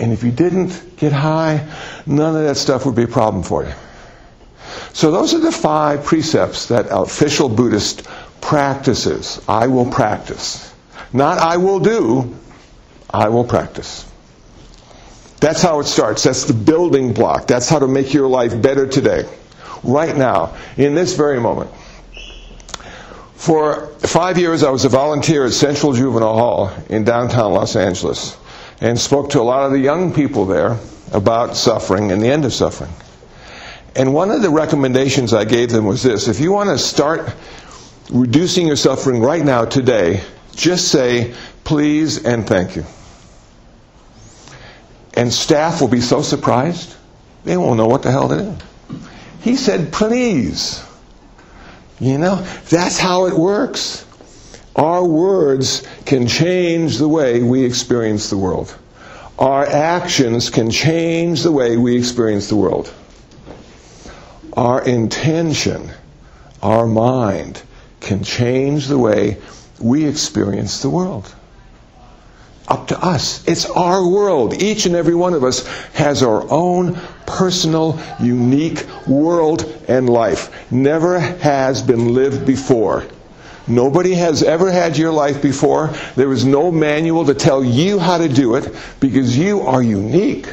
[0.01, 1.69] And if you didn't get high,
[2.05, 3.73] none of that stuff would be a problem for you.
[4.93, 8.09] So those are the five precepts that official Buddhist
[8.41, 9.41] practices.
[9.49, 10.75] I will practice.
[11.13, 12.35] Not I will do,
[13.09, 14.08] I will practice.
[15.41, 16.25] That's how it starts.
[16.25, 17.47] That's the building block.
[17.47, 19.25] That's how to make your life better today,
[19.85, 21.71] right now, in this very moment.
[23.35, 28.37] For five years, I was a volunteer at Central Juvenile Hall in downtown Los Angeles
[28.81, 30.77] and spoke to a lot of the young people there
[31.13, 32.91] about suffering and the end of suffering.
[33.95, 37.33] And one of the recommendations I gave them was this if you want to start
[38.11, 40.23] reducing your suffering right now, today,
[40.55, 42.85] just say please and thank you.
[45.19, 46.95] And staff will be so surprised,
[47.43, 48.57] they won't know what the hell to do.
[49.41, 50.81] He said, please.
[51.99, 52.37] You know,
[52.71, 54.07] that's how it works.
[54.77, 58.79] Our words can change the way we experience the world.
[59.41, 62.95] Our actions can change the way we experience the world.
[64.53, 65.91] Our intention,
[66.63, 67.61] our mind,
[67.99, 69.39] can change the way
[69.81, 71.35] we experience the world.
[72.69, 73.47] Up to us.
[73.49, 74.63] It's our world.
[74.63, 80.71] Each and every one of us has our own personal, unique world and life.
[80.71, 83.07] Never has been lived before.
[83.67, 85.89] Nobody has ever had your life before.
[86.15, 90.53] There is no manual to tell you how to do it because you are unique.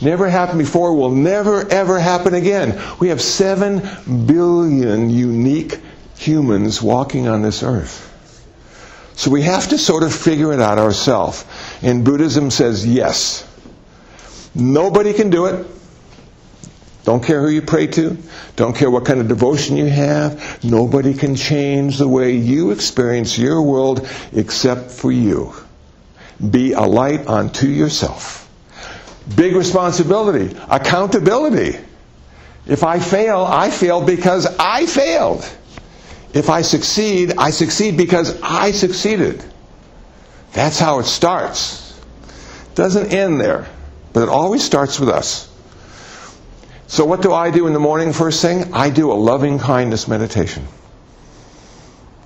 [0.00, 2.80] Never happened before, will never ever happen again.
[3.00, 5.80] We have 7 billion unique
[6.16, 8.07] humans walking on this earth.
[9.18, 11.44] So we have to sort of figure it out ourselves.
[11.82, 13.44] And Buddhism says yes.
[14.54, 15.66] Nobody can do it.
[17.02, 18.16] Don't care who you pray to.
[18.54, 20.62] Don't care what kind of devotion you have.
[20.62, 25.52] Nobody can change the way you experience your world except for you.
[26.50, 28.48] Be a light unto yourself.
[29.34, 30.56] Big responsibility.
[30.70, 31.76] Accountability.
[32.68, 35.44] If I fail, I fail because I failed.
[36.34, 39.42] If I succeed, I succeed because I succeeded.
[40.52, 41.98] That's how it starts.
[42.68, 43.66] It doesn't end there,
[44.12, 45.48] but it always starts with us.
[46.86, 48.72] So, what do I do in the morning first thing?
[48.72, 50.66] I do a loving kindness meditation.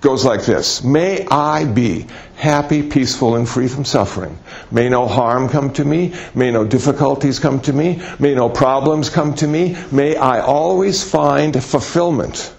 [0.01, 4.37] Goes like this May I be happy, peaceful, and free from suffering.
[4.71, 6.13] May no harm come to me.
[6.35, 8.03] May no difficulties come to me.
[8.19, 9.77] May no problems come to me.
[9.93, 12.53] May I always find fulfillment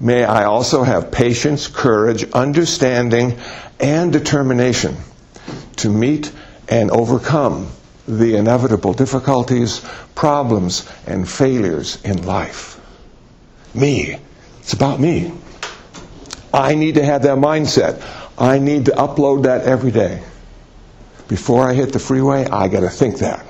[0.00, 3.38] May I also have patience, courage, understanding,
[3.80, 4.96] and determination
[5.76, 6.32] to meet
[6.68, 7.70] and overcome
[8.06, 9.80] the inevitable difficulties,
[10.14, 12.80] problems, and failures in life.
[13.74, 14.18] Me.
[14.60, 15.32] It's about me.
[16.52, 18.02] I need to have that mindset.
[18.38, 20.22] I need to upload that every day.
[21.28, 23.44] Before I hit the freeway, I got to think that.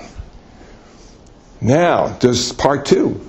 [1.60, 3.20] Now, there's part two.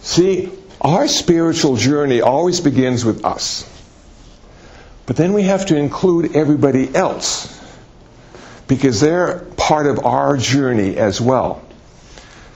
[0.00, 0.50] See,
[0.82, 3.68] our spiritual journey always begins with us.
[5.06, 7.60] But then we have to include everybody else
[8.66, 11.62] because they're part of our journey as well.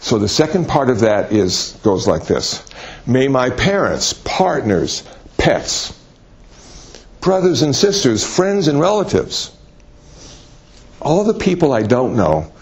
[0.00, 2.64] So the second part of that is goes like this.
[3.06, 5.02] May my parents, partners,
[5.38, 5.98] pets,
[7.20, 9.56] brothers and sisters, friends and relatives,
[11.00, 12.52] all the people I don't know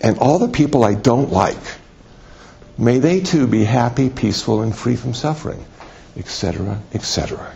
[0.00, 1.79] and all the people I don't like
[2.80, 5.62] May they too be happy, peaceful, and free from suffering,
[6.16, 7.52] etc., etc.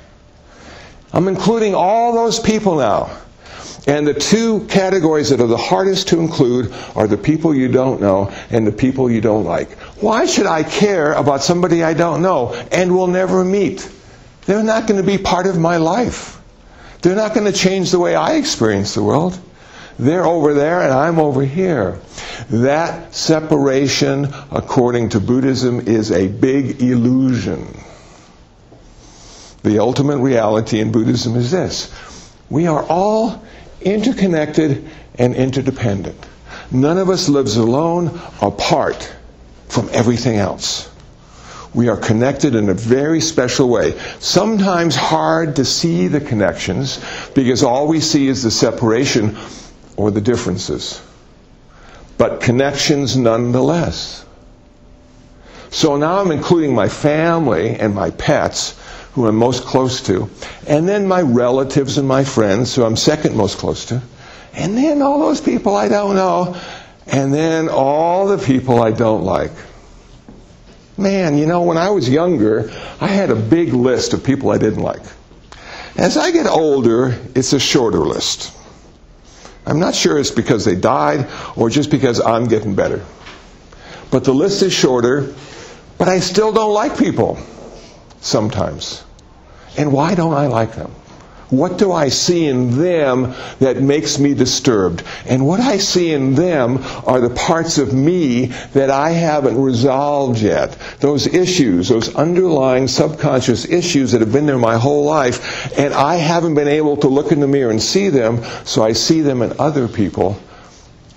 [1.15, 3.11] I'm including all those people now.
[3.87, 8.03] And the two categories that are the hardest to include are the people you don't
[8.03, 9.79] know and the people you don't like.
[10.01, 13.91] Why should I care about somebody I don't know and will never meet?
[14.45, 16.39] They're not going to be part of my life.
[17.01, 19.39] They're not going to change the way I experience the world.
[19.99, 22.01] They're over there and I'm over here.
[22.51, 27.67] That separation, according to Buddhism, is a big illusion.
[29.63, 31.95] The ultimate reality in Buddhism is this
[32.51, 33.43] we are all
[33.81, 36.27] interconnected and interdependent.
[36.71, 39.13] None of us lives alone, apart
[39.69, 40.91] from everything else.
[41.73, 43.99] We are connected in a very special way.
[44.21, 47.01] Sometimes hard to see the connections
[47.35, 49.37] because all we see is the separation
[49.97, 51.03] or the differences,
[52.19, 54.25] but connections nonetheless.
[55.71, 58.79] So now I'm including my family and my pets,
[59.13, 60.31] who I'm most close to,
[60.67, 64.03] and then my relatives and my friends, who I'm second most close to,
[64.53, 66.57] and then all those people I don't know,
[67.07, 69.53] and then all the people I don't like.
[70.97, 74.59] Man, you know, when I was younger, I had a big list of people I
[74.59, 75.03] didn't like.
[75.97, 78.53] As I get older, it's a shorter list.
[79.67, 83.05] I'm not sure it's because they died or just because I'm getting better.
[84.11, 85.35] But the list is shorter,
[85.99, 87.39] but I still don't like people
[88.21, 89.05] sometimes.
[89.77, 90.95] And why don't I like them?
[91.57, 95.03] What do I see in them that makes me disturbed?
[95.27, 100.41] And what I see in them are the parts of me that I haven't resolved
[100.41, 100.77] yet.
[101.01, 106.17] Those issues, those underlying subconscious issues that have been there my whole life, and I
[106.17, 109.43] haven't been able to look in the mirror and see them, so I see them
[109.43, 110.39] in other people.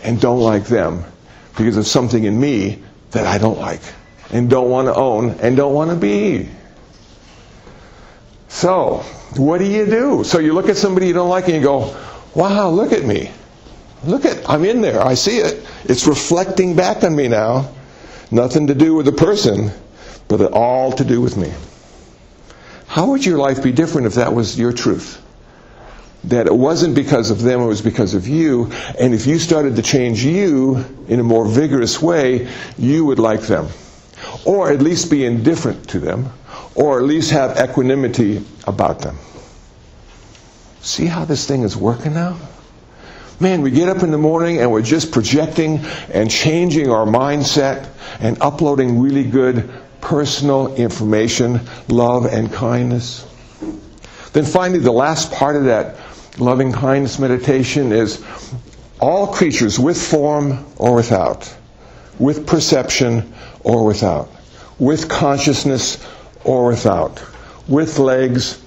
[0.04, 1.04] and don't like them
[1.58, 3.82] because of something in me that I don't like
[4.32, 6.50] and don't want to own and don't want to be.
[8.50, 8.98] So,
[9.36, 10.24] what do you do?
[10.24, 11.96] So you look at somebody you don't like and you go,
[12.34, 13.32] wow, look at me.
[14.04, 15.02] Look at, I'm in there.
[15.02, 15.66] I see it.
[15.86, 17.70] It's reflecting back on me now.
[18.32, 19.72] Nothing to do with the person,
[20.28, 21.52] but all to do with me.
[22.88, 25.22] How would your life be different if that was your truth?
[26.26, 28.72] That it wasn't because of them, it was because of you.
[29.00, 33.42] And if you started to change you in a more vigorous way, you would like
[33.42, 33.68] them.
[34.46, 36.32] Or at least be indifferent to them.
[36.78, 39.18] Or at least have equanimity about them.
[40.80, 42.38] See how this thing is working now?
[43.40, 45.80] Man, we get up in the morning and we're just projecting
[46.14, 49.70] and changing our mindset and uploading really good
[50.02, 51.60] personal information,
[51.90, 53.26] love and kindness.
[54.34, 55.98] Then finally, the last part of that
[56.40, 58.24] loving kindness meditation is
[59.00, 61.54] all creatures with form or without,
[62.20, 64.30] with perception or without,
[64.80, 66.04] with consciousness
[66.48, 67.24] or without,
[67.68, 68.62] with legs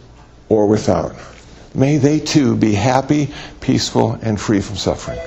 [0.48, 1.16] or without.
[1.74, 5.18] May they too be happy, peaceful, and free from suffering.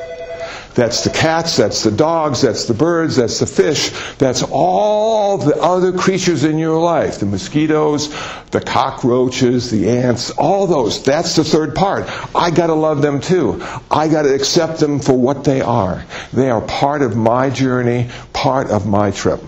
[0.75, 5.55] That's the cats, that's the dogs, that's the birds, that's the fish, that's all the
[5.61, 7.19] other creatures in your life.
[7.19, 8.09] The mosquitoes,
[8.49, 11.03] the cockroaches, the ants, all those.
[11.03, 12.05] That's the third part.
[12.35, 13.63] I gotta love them too.
[13.91, 16.03] I gotta accept them for what they are.
[16.33, 19.41] They are part of my journey, part of my trip.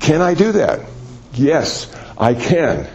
[0.00, 0.80] Can I do that?
[1.34, 2.86] Yes, I can.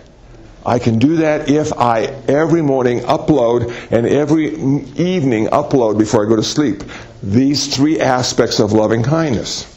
[0.65, 6.29] I can do that if I every morning upload and every evening upload before I
[6.29, 6.83] go to sleep
[7.21, 9.69] these three aspects of loving kindness.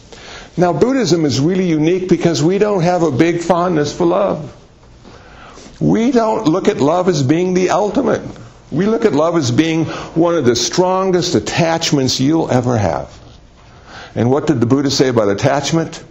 [0.56, 4.52] Now, Buddhism is really unique because we don't have a big fondness for love.
[5.80, 8.22] We don't look at love as being the ultimate.
[8.72, 13.16] We look at love as being one of the strongest attachments you'll ever have.
[14.14, 16.02] And what did the Buddha say about attachment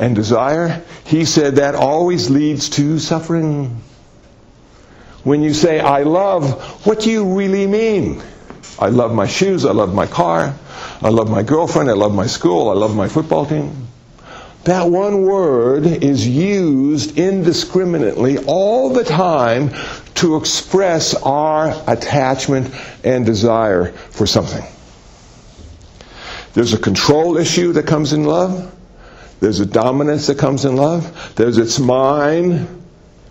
[0.00, 0.82] and desire?
[1.04, 3.80] He said that always leads to suffering.
[5.22, 8.22] When you say, I love, what do you really mean?
[8.78, 10.56] I love my shoes, I love my car,
[11.02, 13.88] I love my girlfriend, I love my school, I love my football team.
[14.64, 19.70] That one word is used indiscriminately all the time
[20.16, 24.64] to express our attachment and desire for something.
[26.54, 28.74] There's a control issue that comes in love.
[29.40, 31.34] There's a dominance that comes in love.
[31.34, 32.66] There's it's mine.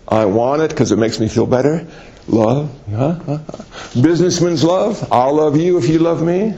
[0.08, 1.86] I want it because it makes me feel better.
[2.26, 2.70] Love.
[2.90, 3.38] Huh?
[4.00, 5.10] Businessman's love.
[5.12, 6.54] I'll love you if you love me.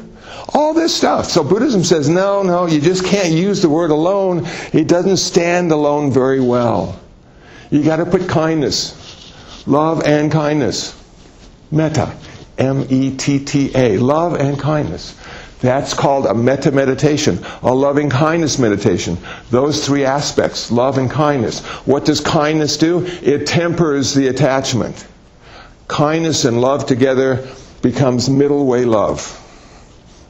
[0.54, 1.26] All this stuff.
[1.26, 4.46] So Buddhism says, no, no, you just can't use the word alone.
[4.72, 6.98] It doesn't stand alone very well.
[7.70, 10.98] You got to put kindness, love and kindness.
[11.70, 12.14] Metta.
[12.58, 13.96] M E T T A.
[13.96, 15.16] Love and kindness.
[15.62, 19.16] That's called a metta meditation, a loving kindness meditation.
[19.50, 21.60] Those three aspects, love and kindness.
[21.86, 23.06] What does kindness do?
[23.22, 25.06] It tempers the attachment.
[25.86, 27.48] Kindness and love together
[27.80, 29.38] becomes middle way love.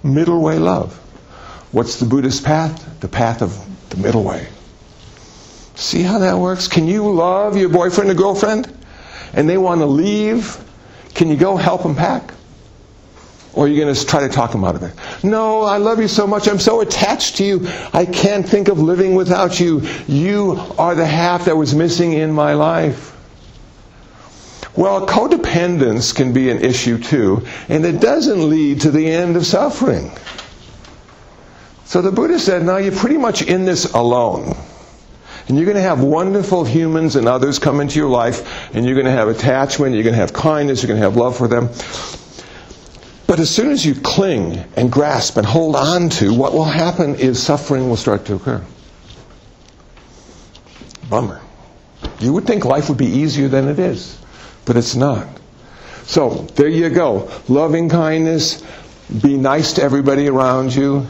[0.05, 0.95] Middle way love.
[1.73, 3.01] What's the Buddhist path?
[3.01, 4.49] The path of the middle way.
[5.77, 6.69] See how that works?
[6.69, 8.71] Can you love your boyfriend or girlfriend
[9.33, 10.63] and they want to leave?
[11.15, 12.35] Can you go help them pack?
[13.55, 14.95] Or are you going to try to talk him out of it?
[15.23, 16.49] No, I love you so much.
[16.49, 17.69] I'm so attached to you.
[17.93, 19.83] I can't think of living without you.
[20.07, 23.11] You are the half that was missing in my life.
[24.75, 29.45] Well, codependence can be an issue too, and it doesn't lead to the end of
[29.45, 30.11] suffering.
[31.85, 34.57] So the Buddha said, now you're pretty much in this alone.
[35.47, 38.95] And you're going to have wonderful humans and others come into your life, and you're
[38.95, 41.49] going to have attachment, you're going to have kindness, you're going to have love for
[41.49, 41.69] them.
[43.33, 47.15] But as soon as you cling and grasp and hold on to, what will happen
[47.15, 48.63] is suffering will start to occur.
[51.09, 51.41] Bummer.
[52.19, 54.19] You would think life would be easier than it is,
[54.67, 55.27] but it's not.
[56.03, 57.31] So, there you go.
[57.49, 58.63] Loving kindness,
[59.23, 61.07] be nice to everybody around you.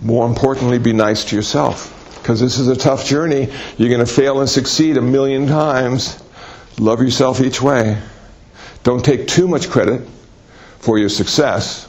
[0.00, 2.18] More importantly, be nice to yourself.
[2.20, 3.52] Because this is a tough journey.
[3.76, 6.20] You're going to fail and succeed a million times.
[6.80, 8.02] Love yourself each way.
[8.82, 10.08] Don't take too much credit
[10.78, 11.88] for your success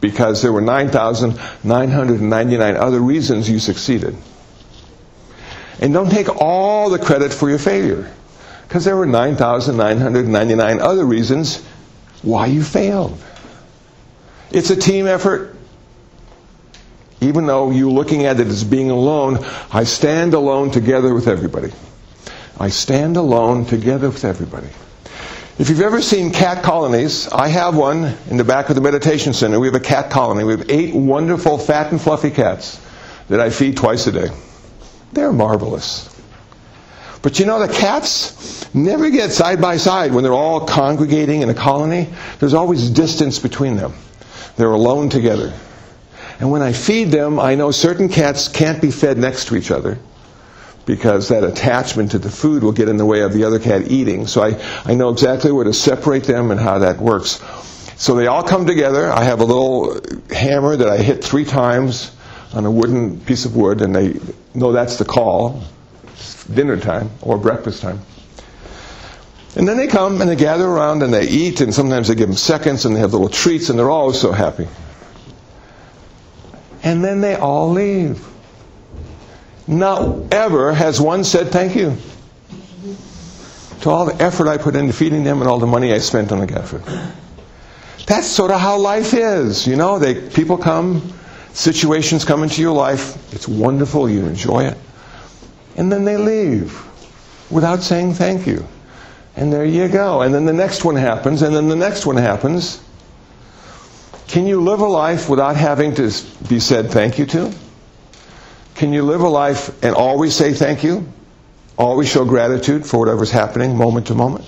[0.00, 4.16] because there were 9,999 other reasons you succeeded.
[5.80, 8.10] And don't take all the credit for your failure
[8.68, 11.64] because there were 9,999 other reasons
[12.22, 13.18] why you failed.
[14.50, 15.56] It's a team effort.
[17.20, 19.38] Even though you're looking at it as being alone,
[19.72, 21.72] I stand alone together with everybody.
[22.58, 24.68] I stand alone together with everybody.
[25.56, 29.32] If you've ever seen cat colonies, I have one in the back of the meditation
[29.32, 29.60] center.
[29.60, 30.42] We have a cat colony.
[30.42, 32.80] We have eight wonderful, fat and fluffy cats
[33.28, 34.30] that I feed twice a day.
[35.12, 36.10] They're marvelous.
[37.22, 41.48] But you know, the cats never get side by side when they're all congregating in
[41.48, 42.08] a colony.
[42.40, 43.94] There's always distance between them.
[44.56, 45.54] They're alone together.
[46.40, 49.70] And when I feed them, I know certain cats can't be fed next to each
[49.70, 50.00] other
[50.86, 53.90] because that attachment to the food will get in the way of the other cat
[53.90, 54.26] eating.
[54.26, 57.42] So I, I know exactly where to separate them and how that works.
[57.96, 59.10] So they all come together.
[59.10, 62.14] I have a little hammer that I hit three times
[62.52, 64.20] on a wooden piece of wood, and they
[64.54, 65.62] know that's the call.
[66.52, 68.00] Dinner time or breakfast time.
[69.56, 72.28] And then they come and they gather around and they eat, and sometimes they give
[72.28, 74.66] them seconds and they have little treats, and they're all so happy.
[76.82, 78.26] And then they all leave.
[79.66, 81.96] Not ever has one said thank you
[83.80, 86.32] to all the effort I put into feeding them and all the money I spent
[86.32, 86.82] on the cat food.
[88.06, 89.66] That's sort of how life is.
[89.66, 91.12] You know, they, people come,
[91.52, 93.32] situations come into your life.
[93.32, 94.08] It's wonderful.
[94.08, 94.76] You enjoy it.
[95.76, 96.82] And then they leave
[97.50, 98.66] without saying thank you.
[99.36, 100.22] And there you go.
[100.22, 102.82] And then the next one happens, and then the next one happens.
[104.28, 106.10] Can you live a life without having to
[106.48, 107.54] be said thank you to?
[108.74, 111.06] Can you live a life and always say thank you?
[111.76, 114.44] Always show gratitude for whatever's happening moment to moment?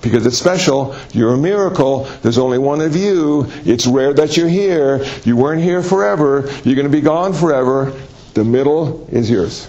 [0.00, 0.94] Because it's special.
[1.12, 2.04] You're a miracle.
[2.22, 3.46] There's only one of you.
[3.64, 5.04] It's rare that you're here.
[5.24, 6.48] You weren't here forever.
[6.64, 7.98] You're going to be gone forever.
[8.34, 9.68] The middle is yours.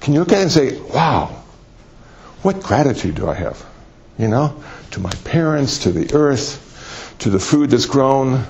[0.00, 1.26] Can you look at it and say, wow,
[2.42, 3.64] what gratitude do I have?
[4.18, 4.62] You know,
[4.92, 8.44] to my parents, to the earth, to the food that's grown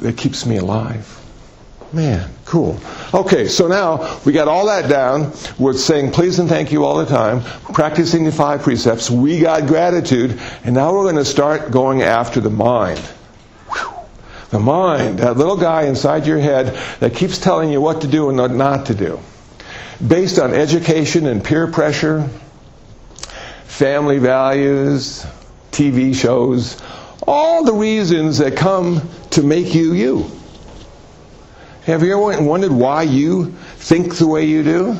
[0.00, 1.19] that keeps me alive.
[1.92, 2.78] Man, cool.
[3.12, 5.32] Okay, so now we got all that down.
[5.58, 7.42] We're saying please and thank you all the time,
[7.74, 9.10] practicing the five precepts.
[9.10, 13.00] We got gratitude, and now we're going to start going after the mind.
[13.00, 13.92] Whew.
[14.50, 18.28] The mind, that little guy inside your head that keeps telling you what to do
[18.28, 19.18] and what not to do.
[20.06, 22.28] Based on education and peer pressure,
[23.64, 25.26] family values,
[25.72, 26.80] TV shows,
[27.26, 30.39] all the reasons that come to make you you.
[31.90, 33.46] Have you ever wondered why you
[33.78, 34.96] think the way you do?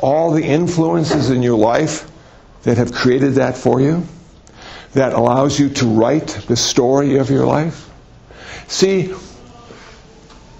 [0.00, 2.10] All the influences in your life
[2.64, 4.04] that have created that for you?
[4.94, 7.88] That allows you to write the story of your life?
[8.66, 9.14] See,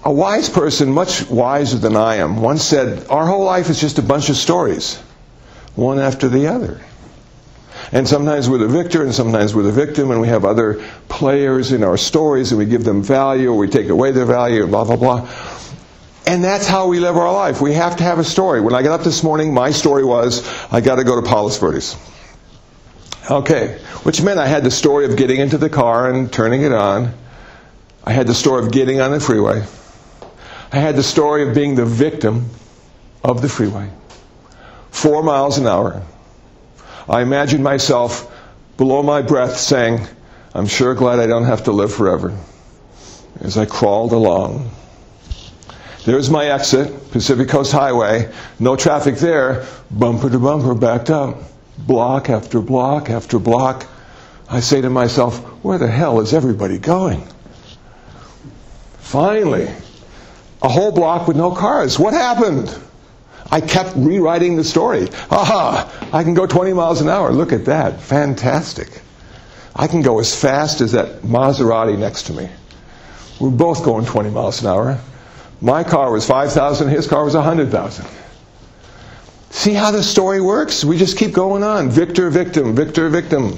[0.05, 3.99] a wise person, much wiser than I am, once said, Our whole life is just
[3.99, 4.95] a bunch of stories,
[5.75, 6.79] one after the other.
[7.93, 11.71] And sometimes we're the victor and sometimes we're the victim, and we have other players
[11.71, 14.83] in our stories, and we give them value or we take away their value, blah,
[14.83, 15.29] blah, blah.
[16.25, 17.61] And that's how we live our life.
[17.61, 18.61] We have to have a story.
[18.61, 21.59] When I got up this morning, my story was I got to go to Palos
[21.59, 21.95] Verdes.
[23.29, 26.73] Okay, which meant I had the story of getting into the car and turning it
[26.73, 27.13] on.
[28.03, 29.63] I had the story of getting on the freeway.
[30.71, 32.49] I had the story of being the victim
[33.23, 33.89] of the freeway.
[34.89, 36.01] Four miles an hour.
[37.07, 38.31] I imagined myself
[38.77, 40.07] below my breath saying,
[40.53, 42.37] I'm sure glad I don't have to live forever.
[43.41, 44.71] As I crawled along.
[46.05, 48.31] There's my exit, Pacific Coast Highway.
[48.59, 49.65] No traffic there.
[49.89, 51.37] Bumper to bumper, backed up.
[51.77, 53.87] Block after block after block.
[54.49, 57.27] I say to myself, where the hell is everybody going?
[58.99, 59.69] Finally,
[60.61, 61.97] a whole block with no cars.
[61.97, 62.77] What happened?
[63.51, 65.07] I kept rewriting the story.
[65.29, 66.09] Aha!
[66.11, 67.31] I can go 20 miles an hour.
[67.31, 68.01] Look at that.
[68.01, 69.01] Fantastic.
[69.75, 72.49] I can go as fast as that Maserati next to me.
[73.39, 74.99] We're both going 20 miles an hour.
[75.61, 78.05] My car was 5,000, his car was 100,000.
[79.49, 80.83] See how the story works?
[80.83, 81.89] We just keep going on.
[81.89, 83.57] Victor, victim, victor, victim.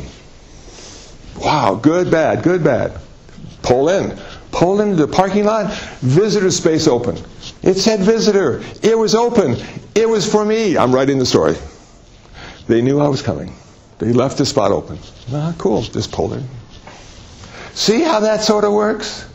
[1.39, 2.99] Wow, good, bad, good, bad.
[3.63, 4.17] Pull in.
[4.51, 5.73] Pull into the parking lot.
[6.01, 7.17] Visitor space open.
[7.65, 8.61] It said visitor.
[8.81, 9.57] It was open.
[9.95, 10.77] It was for me.
[10.77, 11.55] I'm writing the story.
[12.67, 13.53] They knew I was coming.
[13.99, 14.99] They left the spot open.
[15.33, 15.81] Ah, cool.
[15.81, 16.47] Just pulled in.
[17.73, 19.25] See how that sort of works?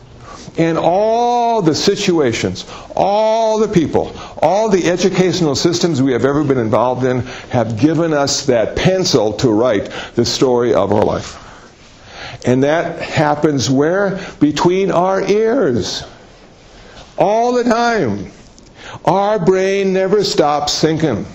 [0.57, 2.65] in all the situations,
[2.95, 8.13] all the people, all the educational systems we have ever been involved in have given
[8.13, 11.37] us that pencil to write the story of our life.
[12.45, 14.19] And that happens where?
[14.39, 16.03] Between our ears.
[17.21, 18.31] All the time.
[19.05, 21.27] Our brain never stops thinking.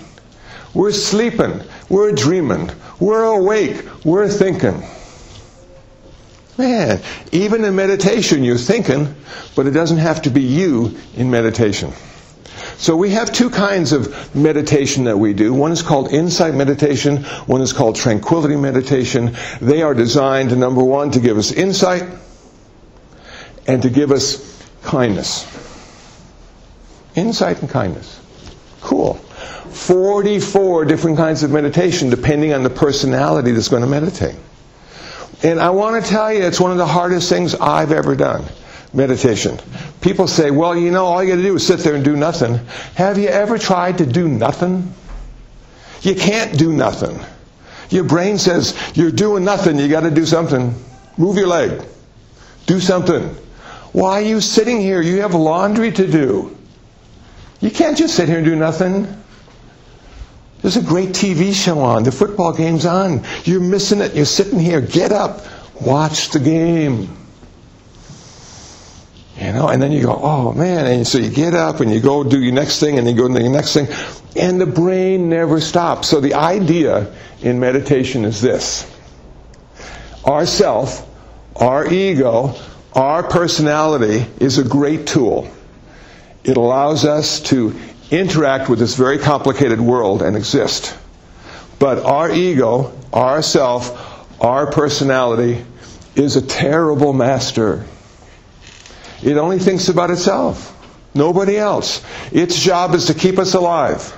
[0.75, 1.63] We're sleeping.
[1.89, 2.73] We're dreaming.
[2.99, 3.87] We're awake.
[4.05, 4.83] We're thinking.
[6.59, 9.15] Man, even in meditation, you're thinking,
[9.55, 11.93] but it doesn't have to be you in meditation.
[12.79, 15.55] So we have two kinds of meditation that we do.
[15.55, 19.37] One is called insight meditation, one is called tranquility meditation.
[19.61, 22.03] They are designed, number one, to give us insight
[23.69, 25.56] and to give us kindness.
[27.17, 28.21] Insight and kindness.
[28.81, 29.15] Cool.
[29.15, 34.37] 44 different kinds of meditation depending on the personality that's going to meditate.
[35.43, 38.45] And I want to tell you, it's one of the hardest things I've ever done
[38.93, 39.59] meditation.
[40.01, 42.17] People say, well, you know, all you got to do is sit there and do
[42.17, 42.59] nothing.
[42.95, 44.95] Have you ever tried to do nothing?
[46.01, 47.21] You can't do nothing.
[47.91, 50.75] Your brain says, you're doing nothing, you got to do something.
[51.19, 51.83] Move your leg.
[52.67, 53.29] Do something.
[53.93, 55.01] Why are you sitting here?
[55.01, 56.57] You have laundry to do.
[57.67, 59.09] You can't just sit here and do nothing.
[60.63, 62.05] There's a great TV show on.
[62.05, 63.25] The football game's on.
[63.43, 64.15] You're missing it.
[64.15, 64.81] You're sitting here.
[64.81, 65.45] Get up.
[65.81, 67.09] Watch the game.
[69.41, 71.99] You know, and then you go, oh man, and so you get up and you
[71.99, 73.89] go do your next thing and you go to the next thing,
[74.37, 76.07] and the brain never stops.
[76.07, 77.13] So the idea
[77.43, 78.89] in meditation is this
[80.25, 81.05] our self,
[81.57, 82.55] our ego,
[82.95, 85.51] our personality is a great tool.
[86.47, 87.75] It allows us to
[88.13, 90.97] interact with this very complicated world and exist.
[91.81, 95.65] But our ego, our self, our personality
[96.15, 97.85] is a terrible master.
[99.25, 100.73] It only thinks about itself,
[101.15, 102.05] nobody else.
[102.31, 104.17] Its job is to keep us alive.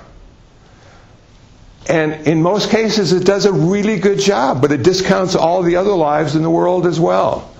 [1.88, 5.76] And in most cases, it does a really good job, but it discounts all the
[5.76, 7.50] other lives in the world as well.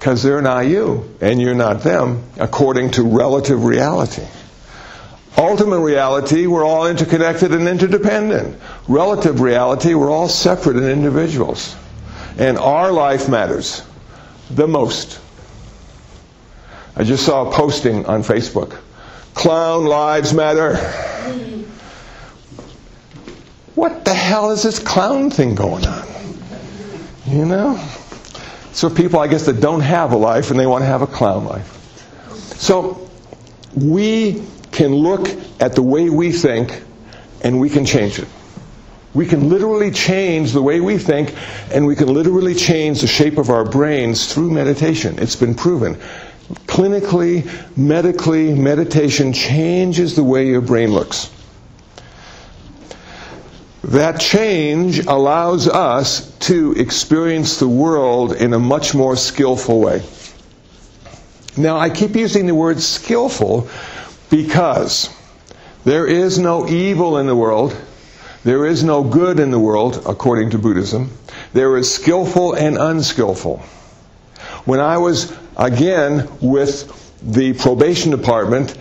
[0.00, 4.26] Because they're not you, and you're not them, according to relative reality.
[5.36, 8.58] Ultimate reality, we're all interconnected and interdependent.
[8.88, 11.76] Relative reality, we're all separate and individuals.
[12.38, 13.82] And our life matters
[14.50, 15.20] the most.
[16.96, 18.80] I just saw a posting on Facebook.
[19.34, 20.76] Clown lives matter.
[23.74, 26.08] What the hell is this clown thing going on?
[27.26, 27.86] You know?
[28.72, 31.06] So people, I guess, that don't have a life and they want to have a
[31.06, 31.76] clown life.
[32.58, 33.08] So
[33.74, 35.28] we can look
[35.60, 36.82] at the way we think
[37.42, 38.28] and we can change it.
[39.12, 41.34] We can literally change the way we think
[41.72, 45.18] and we can literally change the shape of our brains through meditation.
[45.18, 45.96] It's been proven.
[46.66, 51.30] Clinically, medically, meditation changes the way your brain looks.
[53.82, 60.02] That change allows us to experience the world in a much more skillful way.
[61.56, 63.68] Now, I keep using the word skillful
[64.28, 65.08] because
[65.84, 67.76] there is no evil in the world.
[68.44, 71.10] There is no good in the world, according to Buddhism.
[71.52, 73.58] There is skillful and unskillful.
[74.64, 78.76] When I was, again, with the probation department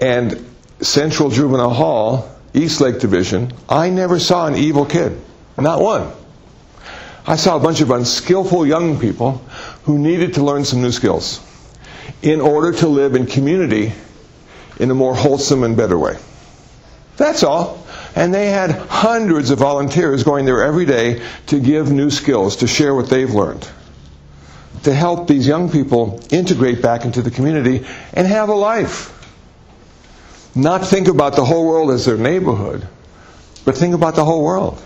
[0.00, 0.44] and
[0.80, 5.20] Central Juvenile Hall, East Lake Division, I never saw an evil kid.
[5.56, 6.10] Not one.
[7.26, 9.42] I saw a bunch of unskillful young people
[9.84, 11.40] who needed to learn some new skills
[12.22, 13.92] in order to live in community
[14.78, 16.16] in a more wholesome and better way.
[17.16, 17.86] That's all.
[18.16, 22.66] And they had hundreds of volunteers going there every day to give new skills, to
[22.66, 23.68] share what they've learned,
[24.84, 29.19] to help these young people integrate back into the community and have a life.
[30.54, 32.86] Not think about the whole world as their neighborhood,
[33.64, 34.82] but think about the whole world.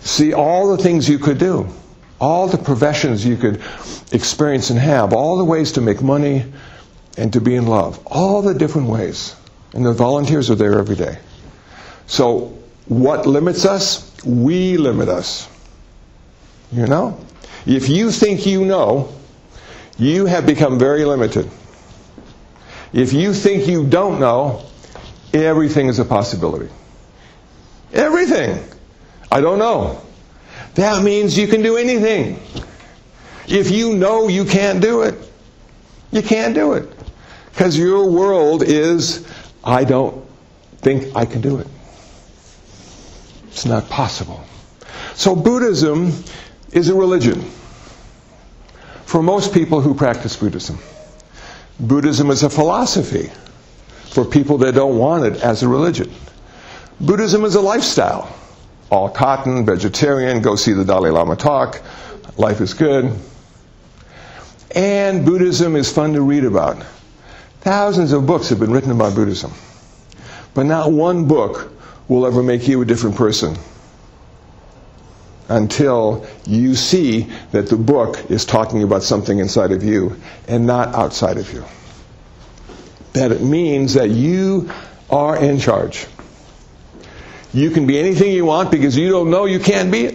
[0.00, 1.68] See all the things you could do,
[2.20, 3.60] all the professions you could
[4.12, 6.44] experience and have, all the ways to make money,
[7.16, 8.00] and to be in love.
[8.06, 9.34] All the different ways.
[9.74, 11.18] And the volunteers are there every day.
[12.06, 14.10] So, what limits us?
[14.24, 15.48] We limit us.
[16.72, 17.20] You know?
[17.66, 19.12] If you think you know,
[19.98, 21.50] you have become very limited.
[22.92, 24.64] If you think you don't know,
[25.32, 26.70] everything is a possibility.
[27.92, 28.64] Everything.
[29.30, 30.00] I don't know.
[30.74, 32.40] That means you can do anything.
[33.46, 35.14] If you know you can't do it,
[36.10, 36.88] you can't do it.
[37.50, 39.26] Because your world is,
[39.64, 40.24] I don't
[40.78, 41.66] think I can do it.
[43.48, 44.40] It's not possible.
[45.14, 46.12] So Buddhism
[46.70, 47.42] is a religion
[49.04, 50.78] for most people who practice Buddhism.
[51.80, 53.30] Buddhism is a philosophy
[54.10, 56.12] for people that don't want it as a religion.
[57.00, 58.34] Buddhism is a lifestyle.
[58.90, 61.82] All cotton, vegetarian, go see the Dalai Lama talk,
[62.36, 63.16] life is good.
[64.74, 66.84] And Buddhism is fun to read about.
[67.60, 69.52] Thousands of books have been written about Buddhism.
[70.54, 71.72] But not one book
[72.08, 73.56] will ever make you a different person
[75.48, 80.14] until you see that the book is talking about something inside of you
[80.46, 81.64] and not outside of you.
[83.14, 84.70] that it means that you
[85.10, 86.06] are in charge.
[87.54, 90.14] You can be anything you want because you don't know you can't be it.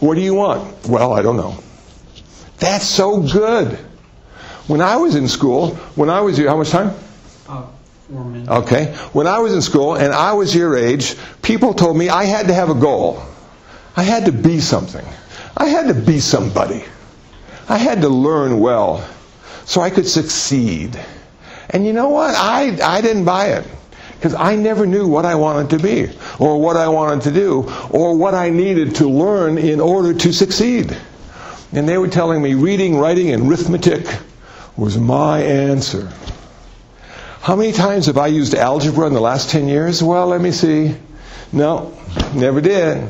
[0.00, 0.88] What do you want?
[0.88, 1.58] Well, I don't know.
[2.58, 3.78] That's so good.
[4.66, 6.94] When I was in school, when I was how much time?
[7.46, 7.66] Uh.
[8.48, 8.86] Okay.
[9.12, 12.48] When I was in school and I was your age, people told me I had
[12.48, 13.22] to have a goal.
[13.96, 15.04] I had to be something.
[15.56, 16.84] I had to be somebody.
[17.68, 19.06] I had to learn well
[19.64, 20.98] so I could succeed.
[21.70, 22.34] And you know what?
[22.34, 23.66] I, I didn't buy it
[24.16, 27.72] because I never knew what I wanted to be or what I wanted to do
[27.90, 30.96] or what I needed to learn in order to succeed.
[31.72, 34.04] And they were telling me reading, writing, and arithmetic
[34.76, 36.12] was my answer.
[37.50, 40.04] How many times have I used algebra in the last 10 years?
[40.04, 40.94] Well, let me see.
[41.50, 41.92] No,
[42.32, 43.04] never did.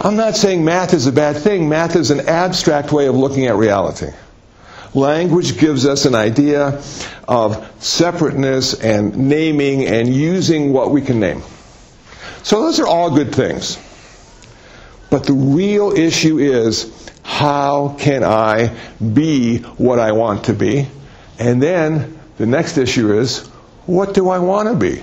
[0.00, 1.68] I'm not saying math is a bad thing.
[1.68, 4.08] Math is an abstract way of looking at reality.
[4.92, 6.82] Language gives us an idea
[7.28, 11.42] of separateness and naming and using what we can name.
[12.42, 13.78] So those are all good things.
[15.10, 20.88] But the real issue is how can I be what I want to be?
[21.38, 23.46] And then the next issue is
[23.86, 25.02] what do I want to be?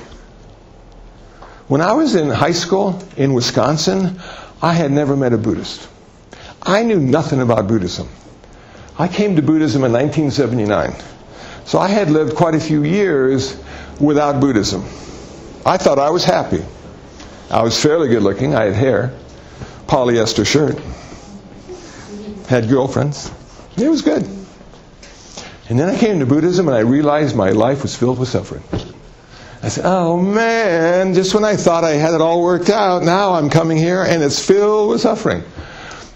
[1.67, 4.19] When I was in high school in Wisconsin,
[4.61, 5.87] I had never met a Buddhist.
[6.61, 8.09] I knew nothing about Buddhism.
[8.99, 10.93] I came to Buddhism in 1979.
[11.65, 13.55] So I had lived quite a few years
[13.99, 14.83] without Buddhism.
[15.65, 16.63] I thought I was happy.
[17.49, 18.55] I was fairly good looking.
[18.55, 19.13] I had hair,
[19.87, 20.77] polyester shirt,
[22.47, 23.31] had girlfriends.
[23.77, 24.40] It was good.
[25.71, 28.61] And then I came to Buddhism and I realized my life was filled with suffering.
[29.63, 33.35] I said, oh man, just when I thought I had it all worked out, now
[33.35, 35.45] I'm coming here and it's filled with suffering.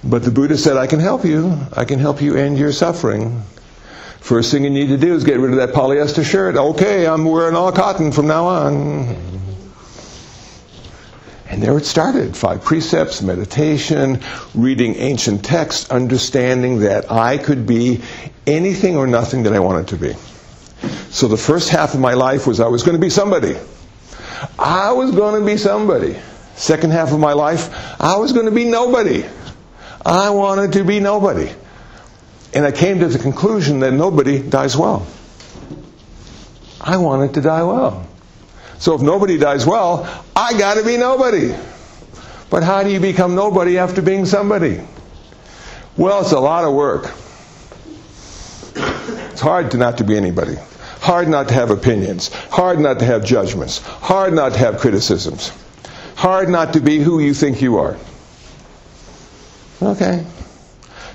[0.03, 1.57] But the Buddha said, I can help you.
[1.71, 3.43] I can help you end your suffering.
[4.19, 6.57] First thing you need to do is get rid of that polyester shirt.
[6.57, 9.34] Okay, I'm wearing all cotton from now on.
[11.47, 12.35] And there it started.
[12.35, 14.21] Five precepts, meditation,
[14.55, 18.01] reading ancient texts, understanding that I could be
[18.47, 20.13] anything or nothing that I wanted to be.
[21.09, 23.55] So the first half of my life was I was going to be somebody.
[24.57, 26.17] I was going to be somebody.
[26.55, 29.25] Second half of my life, I was going to be nobody.
[30.05, 31.51] I wanted to be nobody.
[32.53, 35.05] And I came to the conclusion that nobody dies well.
[36.79, 38.07] I wanted to die well.
[38.79, 41.55] So if nobody dies well, I got to be nobody.
[42.49, 44.81] But how do you become nobody after being somebody?
[45.97, 47.11] Well, it's a lot of work.
[49.31, 50.55] It's hard to not to be anybody.
[50.99, 52.33] Hard not to have opinions.
[52.33, 53.79] Hard not to have judgments.
[53.79, 55.51] Hard not to have criticisms.
[56.15, 57.97] Hard not to be who you think you are.
[59.81, 60.25] Okay.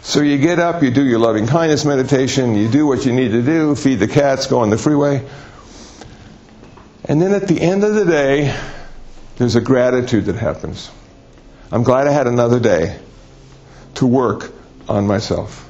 [0.02, 3.32] So you get up, you do your loving kindness meditation, you do what you need
[3.32, 5.26] to do, feed the cats, go on the freeway.
[7.10, 8.56] And then at the end of the day,
[9.36, 10.92] there's a gratitude that happens.
[11.72, 13.00] I'm glad I had another day
[13.94, 14.52] to work
[14.88, 15.68] on myself.